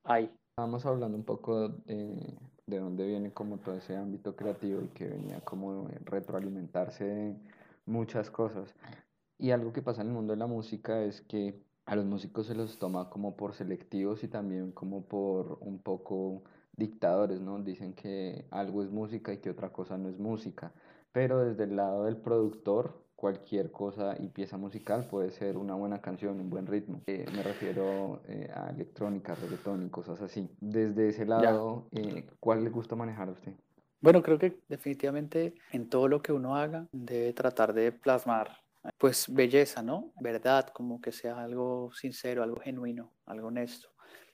hay. 0.05 0.31
Estábamos 0.59 0.85
hablando 0.87 1.16
un 1.16 1.23
poco 1.23 1.68
de, 1.68 2.37
de 2.66 2.79
dónde 2.81 3.07
viene 3.07 3.33
como 3.33 3.59
todo 3.59 3.77
ese 3.77 3.94
ámbito 3.97 4.35
creativo 4.35 4.83
y 4.83 4.88
que 4.88 5.07
venía 5.07 5.40
como 5.42 5.87
retroalimentarse 6.05 7.05
de 7.05 7.37
muchas 7.87 8.29
cosas. 8.29 8.75
Y 9.38 9.53
algo 9.53 9.73
que 9.73 9.83
pasa 9.83 10.01
en 10.03 10.09
el 10.09 10.14
mundo 10.14 10.33
de 10.33 10.37
la 10.40 10.49
música 10.49 11.01
es 11.05 11.21
que 11.21 11.62
a 11.87 11.94
los 11.94 12.07
músicos 12.07 12.49
se 12.49 12.57
los 12.57 12.77
toma 12.77 13.09
como 13.09 13.37
por 13.37 13.55
selectivos 13.55 14.25
y 14.25 14.27
también 14.27 14.73
como 14.73 15.05
por 15.05 15.59
un 15.61 15.79
poco 15.79 16.42
dictadores, 16.73 17.40
¿no? 17.40 17.62
Dicen 17.62 17.92
que 17.92 18.49
algo 18.51 18.83
es 18.83 18.90
música 18.90 19.33
y 19.33 19.38
que 19.38 19.51
otra 19.51 19.71
cosa 19.71 19.97
no 19.97 20.09
es 20.09 20.18
música. 20.18 20.73
Pero 21.12 21.38
desde 21.38 21.62
el 21.62 21.77
lado 21.77 22.03
del 22.03 22.16
productor, 22.16 23.01
cualquier 23.19 23.73
cosa 23.73 24.15
y 24.21 24.29
pieza 24.29 24.57
musical 24.57 25.09
puede 25.09 25.33
ser 25.33 25.57
una 25.57 25.75
buena 25.75 26.01
canción, 26.01 26.39
un 26.39 26.49
buen 26.49 26.69
ritmo. 26.69 27.03
Eh, 27.09 27.27
me 27.35 27.43
refiero 27.43 28.23
eh, 28.29 28.49
a 28.55 28.71
electrónica, 28.71 29.35
reggaetón 29.35 29.87
y 29.87 29.91
cosas 29.91 30.23
así. 30.23 30.49
Desde 30.61 31.09
ese 31.09 31.27
lado, 31.27 31.89
eh, 31.91 32.25
¿cuál 32.39 32.63
le 32.63 32.71
gusta 32.71 32.95
manejar 32.95 33.29
a 33.29 33.33
usted? 33.33 33.55
Bueno, 34.01 34.23
creo 34.23 34.39
que 34.39 34.61
definitivamente 34.69 35.55
en 35.73 35.89
todo 35.89 36.07
lo 36.07 36.23
que 36.23 36.33
uno 36.33 36.55
haga 36.55 36.87
debe 36.93 37.33
tratar 37.33 37.75
de 37.75 37.91
plasmar 37.91 38.57
pues 38.97 39.27
belleza, 39.29 39.83
¿no? 39.83 40.13
Verdad, 40.21 40.69
como 40.69 41.01
que 41.01 41.11
sea 41.11 41.43
algo 41.43 41.91
sincero, 41.93 42.45
algo 42.45 42.61
genuino, 42.61 43.15
algo 43.27 43.49
honesto, 43.49 43.89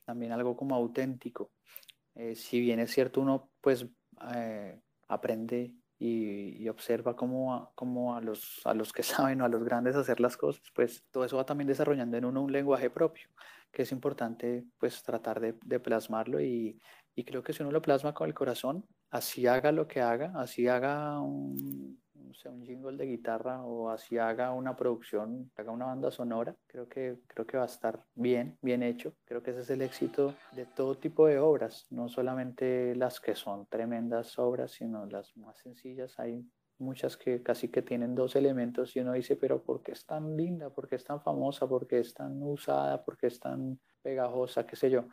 también 0.05 0.31
algo 0.33 0.55
como 0.55 0.75
auténtico. 0.75 1.53
Eh, 2.15 2.35
si 2.35 2.61
bien 2.61 2.81
es 2.81 2.91
cierto, 2.91 3.23
uno 3.23 3.49
pues 3.63 3.87
eh, 4.35 4.79
aprende 5.09 5.73
y, 5.99 6.69
observa 6.69 7.15
cómo, 7.17 7.55
a, 7.55 8.19
a, 8.19 8.21
los, 8.21 8.61
a 8.65 8.75
los 8.75 8.93
que 8.93 9.03
saben 9.33 9.41
o 9.41 9.45
a 9.45 9.49
los 9.49 9.65
grandes 9.65 9.97
hacer 9.97 10.21
las 10.21 10.37
cosas, 10.37 10.63
pues 10.75 11.05
todo 11.11 11.25
eso 11.25 11.37
va 11.37 11.47
también 11.47 11.69
desarrollando 11.69 12.17
en 12.17 12.25
uno 12.25 12.43
un 12.43 12.53
lenguaje 12.53 12.91
propio, 12.91 13.29
que 13.73 13.83
es 13.83 13.93
importante 13.93 14.65
pues 14.79 15.03
tratar 15.03 15.41
de, 15.41 15.55
de 15.65 15.81
plasmarlo 15.81 16.41
y, 16.41 16.81
y 17.15 17.25
creo 17.25 17.43
que 17.43 17.53
si 17.53 17.63
uno 17.63 17.73
lo 17.73 17.83
plasma 17.83 18.13
con 18.13 18.29
el 18.29 18.35
corazón, 18.35 18.87
así 19.11 19.47
haga 19.47 19.73
lo 19.73 19.87
que 19.87 20.01
haga, 20.01 20.33
así 20.37 20.69
haga 20.69 21.21
un, 21.21 22.04
sea, 22.35 22.51
un 22.51 22.65
jingle 22.65 22.97
de 22.97 23.07
guitarra 23.07 23.63
o 23.63 23.91
así 23.91 24.19
haga 24.19 24.53
una 24.53 24.77
producción, 24.77 25.51
haga 25.57 25.73
una 25.73 25.87
banda 25.87 26.11
sonora, 26.11 26.55
creo 26.67 26.89
que, 26.89 27.19
creo 27.27 27.47
que 27.47 27.57
va 27.57 27.65
a 27.65 27.67
estar 27.67 28.05
bien, 28.15 28.59
bien 28.63 28.83
hecho. 28.83 29.15
Creo 29.25 29.43
que 29.43 29.51
ese 29.51 29.61
es 29.61 29.71
el 29.71 29.83
éxito 29.83 30.35
de 30.53 30.67
todo 30.67 30.97
tipo 30.97 31.27
de 31.27 31.39
obras, 31.39 31.87
no 31.91 32.09
solamente 32.09 32.95
las 32.97 33.21
que 33.21 33.35
son 33.35 33.67
tremendas 33.67 34.39
obras, 34.39 34.73
sino 34.73 35.07
las 35.07 35.37
más 35.37 35.59
sencillas. 35.59 36.19
Hay 36.19 36.45
muchas 36.79 37.17
que 37.17 37.43
casi 37.43 37.69
que 37.69 37.83
tienen 37.83 38.15
dos 38.15 38.37
elementos 38.37 38.95
y 38.97 39.01
uno 39.01 39.13
dice, 39.13 39.37
pero 39.37 39.63
¿por 39.63 39.83
qué 39.83 39.93
es 39.93 40.05
tan 40.07 40.37
linda? 40.37 40.71
¿Por 40.71 40.89
qué 40.89 40.97
es 40.97 41.05
tan 41.05 41.21
famosa? 41.23 41.69
¿Por 41.69 41.87
qué 41.87 42.01
es 42.01 42.15
tan 42.15 42.43
usada? 42.43 43.05
¿Por 43.05 43.17
qué 43.17 43.29
es 43.29 43.39
tan 43.39 43.79
pegajosa? 44.03 44.67
¿Qué 44.67 44.77
sé 44.77 44.91
yo? 44.91 45.07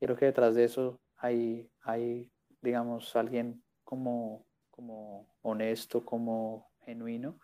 Creo 0.00 0.16
que 0.16 0.26
detrás 0.26 0.54
de 0.54 0.64
eso 0.64 1.00
hay, 1.16 1.70
hay 1.82 2.32
digamos, 2.60 3.14
alguien 3.16 3.62
como 3.84 4.46
como 4.82 5.28
honesto, 5.42 6.04
como 6.04 6.72
genuino, 6.84 7.38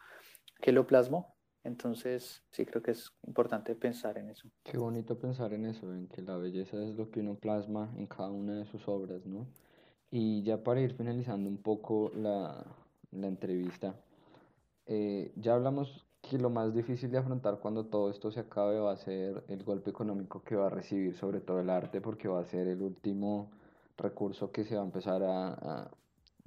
que 0.61 0.73
lo 0.73 0.87
plasmó. 0.87 1.37
Entonces, 1.63 2.43
sí 2.51 2.65
creo 2.67 2.83
que 2.83 2.93
es 2.93 3.13
importante 3.27 3.75
pensar 3.77 4.19
en 4.19 4.31
eso. 4.31 4.49
Qué 4.65 4.77
bonito 4.77 5.19
pensar 5.19 5.53
en 5.53 5.67
eso, 5.67 5.93
en 5.95 6.09
que 6.09 6.23
la 6.23 6.37
belleza 6.37 6.83
es 6.83 6.97
lo 6.97 7.11
que 7.11 7.21
uno 7.21 7.37
plasma 7.37 7.93
en 7.97 8.07
cada 8.07 8.31
una 8.31 8.55
de 8.55 8.67
sus 8.67 8.89
obras, 8.89 9.25
¿no? 9.27 9.47
Y 10.11 10.43
ya 10.43 10.65
para 10.65 10.81
ir 10.81 10.95
finalizando 10.95 11.49
un 11.49 11.59
poco 11.59 12.11
la, 12.15 12.65
la 13.13 13.27
entrevista, 13.29 13.95
eh, 14.87 15.31
ya 15.37 15.55
hablamos 15.55 16.07
que 16.23 16.39
lo 16.39 16.51
más 16.51 16.75
difícil 16.75 17.11
de 17.11 17.19
afrontar 17.19 17.61
cuando 17.61 17.87
todo 17.87 18.11
esto 18.11 18.33
se 18.33 18.41
acabe 18.41 18.81
va 18.81 18.93
a 18.93 18.97
ser 18.97 19.45
el 19.49 19.63
golpe 19.63 19.91
económico 19.91 20.43
que 20.43 20.57
va 20.57 20.67
a 20.67 20.71
recibir 20.71 21.15
sobre 21.15 21.41
todo 21.41 21.61
el 21.61 21.71
arte, 21.71 22.01
porque 22.01 22.27
va 22.27 22.41
a 22.41 22.45
ser 22.45 22.67
el 22.67 22.83
último 22.83 23.51
recurso 23.97 24.51
que 24.51 24.65
se 24.65 24.75
va 24.75 24.83
a 24.83 24.87
empezar 24.87 25.23
a, 25.23 25.91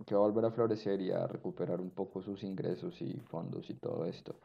que 0.06 0.16
va 0.16 0.22
a 0.22 0.28
volver 0.28 0.46
a 0.46 0.52
florecer 0.52 1.02
y 1.02 1.12
a 1.12 1.28
recuperar 1.28 1.82
un 1.82 1.92
poco 1.92 2.22
sus 2.22 2.44
ingresos 2.44 3.02
y 3.02 3.20
fondos 3.20 3.70
y 3.70 3.76
todo 3.76 4.06
esto. 4.06 4.36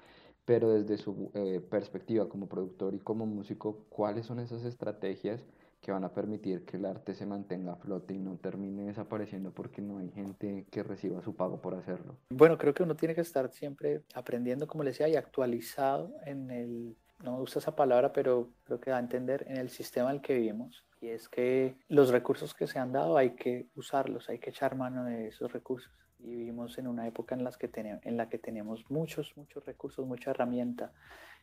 Pero 0.44 0.70
desde 0.70 0.96
su 0.96 1.30
eh, 1.34 1.60
perspectiva 1.60 2.28
como 2.28 2.48
productor 2.48 2.94
y 2.94 3.00
como 3.00 3.26
músico, 3.26 3.84
¿cuáles 3.88 4.26
son 4.26 4.38
esas 4.38 4.64
estrategias 4.64 5.44
que 5.86 5.92
van 5.92 6.04
a 6.04 6.12
permitir 6.12 6.64
que 6.64 6.78
el 6.78 6.84
arte 6.84 7.14
se 7.14 7.26
mantenga 7.26 7.72
a 7.72 7.76
flote 7.76 8.14
y 8.14 8.18
no 8.18 8.36
termine 8.38 8.86
desapareciendo 8.86 9.52
porque 9.52 9.80
no 9.80 9.98
hay 9.98 10.10
gente 10.10 10.66
que 10.70 10.82
reciba 10.82 11.22
su 11.22 11.36
pago 11.36 11.60
por 11.60 11.74
hacerlo. 11.74 12.16
Bueno, 12.30 12.58
creo 12.58 12.74
que 12.74 12.82
uno 12.82 12.96
tiene 12.96 13.14
que 13.14 13.20
estar 13.20 13.52
siempre 13.52 14.02
aprendiendo, 14.14 14.66
como 14.66 14.82
le 14.82 14.90
decía, 14.90 15.08
y 15.08 15.14
actualizado 15.14 16.12
en 16.24 16.50
el, 16.50 16.96
no 17.22 17.40
usa 17.40 17.60
esa 17.60 17.76
palabra, 17.76 18.12
pero 18.12 18.50
creo 18.64 18.80
que 18.80 18.90
da 18.90 18.96
a 18.96 19.00
entender 19.00 19.44
en 19.48 19.58
el 19.58 19.70
sistema 19.70 20.10
en 20.10 20.16
el 20.16 20.22
que 20.22 20.34
vivimos. 20.34 20.85
Y 21.00 21.08
es 21.08 21.28
que 21.28 21.76
los 21.88 22.10
recursos 22.10 22.54
que 22.54 22.66
se 22.66 22.78
han 22.78 22.92
dado 22.92 23.16
hay 23.16 23.30
que 23.30 23.68
usarlos, 23.74 24.28
hay 24.28 24.38
que 24.38 24.50
echar 24.50 24.76
mano 24.76 25.04
de 25.04 25.28
esos 25.28 25.52
recursos. 25.52 25.92
Y 26.18 26.30
vivimos 26.30 26.78
en 26.78 26.86
una 26.86 27.06
época 27.06 27.34
en, 27.34 27.44
las 27.44 27.58
que 27.58 27.70
en 27.74 28.16
la 28.16 28.28
que 28.28 28.38
tenemos 28.38 28.90
muchos, 28.90 29.36
muchos 29.36 29.64
recursos, 29.66 30.06
mucha 30.06 30.30
herramienta. 30.30 30.92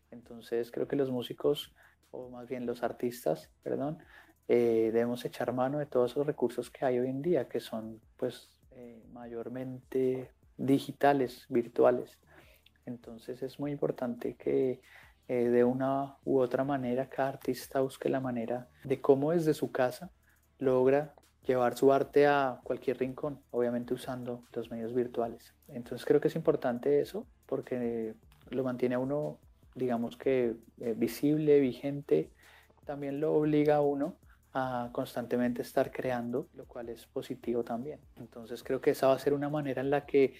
Entonces 0.10 0.72
creo 0.72 0.88
que 0.88 0.96
los 0.96 1.12
músicos, 1.12 1.76
o 2.12 2.30
más 2.30 2.48
bien 2.48 2.66
los 2.66 2.82
artistas, 2.82 3.52
perdón, 3.62 4.00
eh, 4.48 4.90
debemos 4.92 5.24
echar 5.24 5.54
mano 5.54 5.80
de 5.80 5.86
todos 5.86 6.12
esos 6.12 6.26
recursos 6.26 6.70
que 6.70 6.86
hay 6.86 7.00
hoy 7.00 7.08
en 7.08 7.22
día, 7.22 7.48
que 7.48 7.60
son 7.60 8.02
pues 8.18 8.50
eh, 8.72 9.04
mayormente 9.12 10.32
digitales, 10.58 11.46
virtuales. 11.50 12.18
Entonces 12.86 13.42
es 13.42 13.60
muy 13.60 13.72
importante 13.72 14.36
que 14.36 14.82
eh, 15.28 15.50
de 15.50 15.64
una 15.64 16.18
u 16.26 16.40
otra 16.40 16.64
manera 16.64 17.10
cada 17.10 17.30
artista 17.30 17.82
busque 17.82 18.10
la 18.10 18.20
manera 18.20 18.68
de 18.84 19.02
cómo 19.02 19.32
desde 19.32 19.54
su 19.54 19.72
casa 19.72 20.12
logra 20.60 21.14
llevar 21.46 21.78
su 21.78 21.92
arte 21.92 22.28
a 22.28 22.60
cualquier 22.64 22.98
rincón, 22.98 23.42
obviamente 23.52 23.94
usando 23.94 24.44
los 24.54 24.72
medios 24.72 24.94
virtuales. 24.94 25.54
Entonces 25.68 26.06
creo 26.06 26.22
que 26.22 26.30
es 26.30 26.36
importante 26.36 27.02
eso 27.02 27.28
porque 27.46 28.16
lo 28.50 28.64
mantiene 28.64 28.98
uno, 28.98 29.40
digamos 29.76 30.16
que 30.16 30.56
visible, 30.96 31.60
vigente, 31.60 32.32
también 32.86 33.20
lo 33.20 33.34
obliga 33.34 33.76
a 33.76 33.82
uno 33.82 34.16
a 34.54 34.90
constantemente 34.92 35.62
estar 35.62 35.92
creando, 35.92 36.48
lo 36.54 36.66
cual 36.66 36.90
es 36.90 37.08
positivo 37.08 37.64
también. 37.64 38.00
Entonces 38.18 38.64
creo 38.64 38.82
que 38.82 38.92
esa 38.92 39.08
va 39.08 39.14
a 39.14 39.20
ser 39.20 39.34
una 39.34 39.50
manera 39.50 39.82
en 39.82 39.90
la 39.90 40.06
que, 40.06 40.36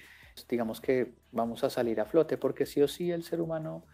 digamos 0.48 0.82
que 0.82 1.14
vamos 1.32 1.64
a 1.64 1.70
salir 1.70 2.00
a 2.00 2.06
flote, 2.06 2.38
porque 2.38 2.66
sí 2.66 2.82
o 2.82 2.88
sí 2.88 3.12
el 3.12 3.24
ser 3.24 3.42
humano 3.42 3.86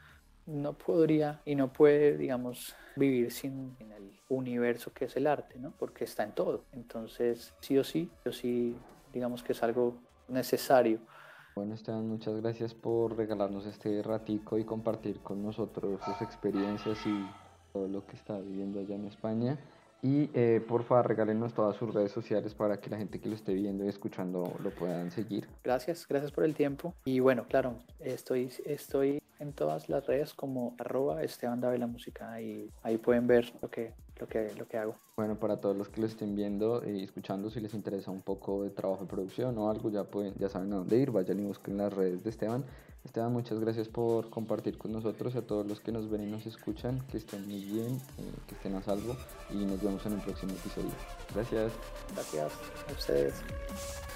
no 0.50 0.74
podría 0.74 1.42
y 1.46 1.56
no 1.56 1.72
puede, 1.72 2.18
digamos, 2.18 2.76
vivir 2.96 3.32
sin 3.32 3.76
el 3.80 4.12
universo 4.30 4.92
que 4.94 5.06
es 5.06 5.16
el 5.16 5.28
arte, 5.28 5.60
¿no? 5.60 5.72
Porque 5.78 6.04
está 6.04 6.24
en 6.24 6.34
todo. 6.34 6.64
Entonces, 6.74 7.54
sí 7.62 7.78
o 7.78 7.84
sí, 7.84 8.10
yo 8.26 8.32
sí, 8.32 8.76
digamos 9.14 9.44
que 9.44 9.54
es 9.54 9.64
algo 9.64 9.96
necesario. 10.28 11.00
Bueno, 11.56 11.74
Esteban, 11.74 12.08
muchas 12.08 12.40
gracias 12.42 12.74
por 12.74 13.18
regalarnos 13.18 13.66
este 13.66 14.02
ratico 14.02 14.58
y 14.58 14.64
compartir 14.64 15.20
con 15.20 15.44
nosotros 15.44 16.00
sus 16.04 16.22
experiencias 16.22 16.98
y 17.06 17.26
todo 17.74 17.88
lo 17.88 18.06
que 18.06 18.16
está 18.16 18.40
viviendo 18.40 18.80
allá 18.80 18.96
en 18.96 19.06
España. 19.06 19.60
Y 20.02 20.30
eh, 20.34 20.64
porfa, 20.66 21.02
regálenos 21.04 21.54
todas 21.54 21.76
sus 21.76 21.94
redes 21.94 22.14
sociales 22.14 22.56
para 22.56 22.80
que 22.80 22.90
la 22.90 22.98
gente 22.98 23.20
que 23.20 23.28
lo 23.28 23.36
esté 23.36 23.54
viendo 23.54 23.84
y 23.84 23.90
escuchando 23.90 24.54
lo 24.64 24.70
puedan 24.72 25.12
seguir. 25.12 25.50
Gracias, 25.64 26.08
gracias 26.08 26.32
por 26.32 26.46
el 26.46 26.56
tiempo. 26.56 26.94
Y 27.04 27.20
bueno, 27.20 27.46
claro, 27.50 27.76
estoy, 28.00 28.50
estoy 28.66 29.22
en 29.40 29.54
todas 29.54 29.90
las 29.90 30.06
redes 30.06 30.34
como 30.34 30.76
arroba 30.78 31.24
Esteban 31.24 31.62
Dávila 31.62 31.88
Música 31.88 32.40
y 32.42 32.70
ahí 32.84 32.98
pueden 32.98 33.26
ver 33.26 33.52
lo 33.62 33.70
que, 33.70 33.94
lo 34.20 34.28
que, 34.28 34.54
lo 34.56 34.68
que 34.68 34.78
hago. 34.78 34.96
Bueno, 35.16 35.40
para 35.40 35.58
todos 35.58 35.76
los 35.76 35.90
que 35.90 36.02
lo 36.02 36.08
estén 36.08 36.36
viendo 36.36 36.88
y 36.88 37.04
escuchando, 37.04 37.50
si 37.50 37.60
les 37.60 37.74
interesa 37.74 38.12
un 38.12 38.22
poco 38.22 38.64
de 38.64 38.70
trabajo 38.70 39.04
de 39.04 39.10
producción 39.10 39.58
o 39.58 39.70
algo, 39.70 39.90
ya, 39.90 40.04
pueden, 40.04 40.34
ya 40.38 40.50
saben 40.50 40.74
a 40.74 40.78
dónde 40.78 40.98
ir, 40.98 41.12
vayan 41.12 41.40
y 41.40 41.46
busquen 41.46 41.78
las 41.78 41.94
redes 41.94 42.24
de 42.24 42.30
Esteban. 42.30 42.66
Esteban, 43.06 43.32
muchas 43.32 43.60
gracias 43.60 43.88
por 43.88 44.30
compartir 44.30 44.78
con 44.78 44.92
nosotros 44.92 45.36
a 45.36 45.42
todos 45.42 45.66
los 45.66 45.80
que 45.80 45.92
nos 45.92 46.10
ven 46.10 46.28
y 46.28 46.32
nos 46.32 46.46
escuchan, 46.46 47.00
que 47.08 47.18
estén 47.18 47.48
muy 47.48 47.64
bien, 47.64 47.96
eh, 48.18 48.32
que 48.48 48.56
estén 48.56 48.76
a 48.76 48.82
salvo 48.84 49.16
y 49.50 49.66
nos 49.66 49.82
vemos 49.82 50.06
en 50.06 50.14
el 50.14 50.22
próximo 50.22 50.52
episodio. 50.52 50.92
Gracias. 51.34 51.72
Gracias 52.14 52.52
a 52.90 52.92
ustedes. 52.92 54.09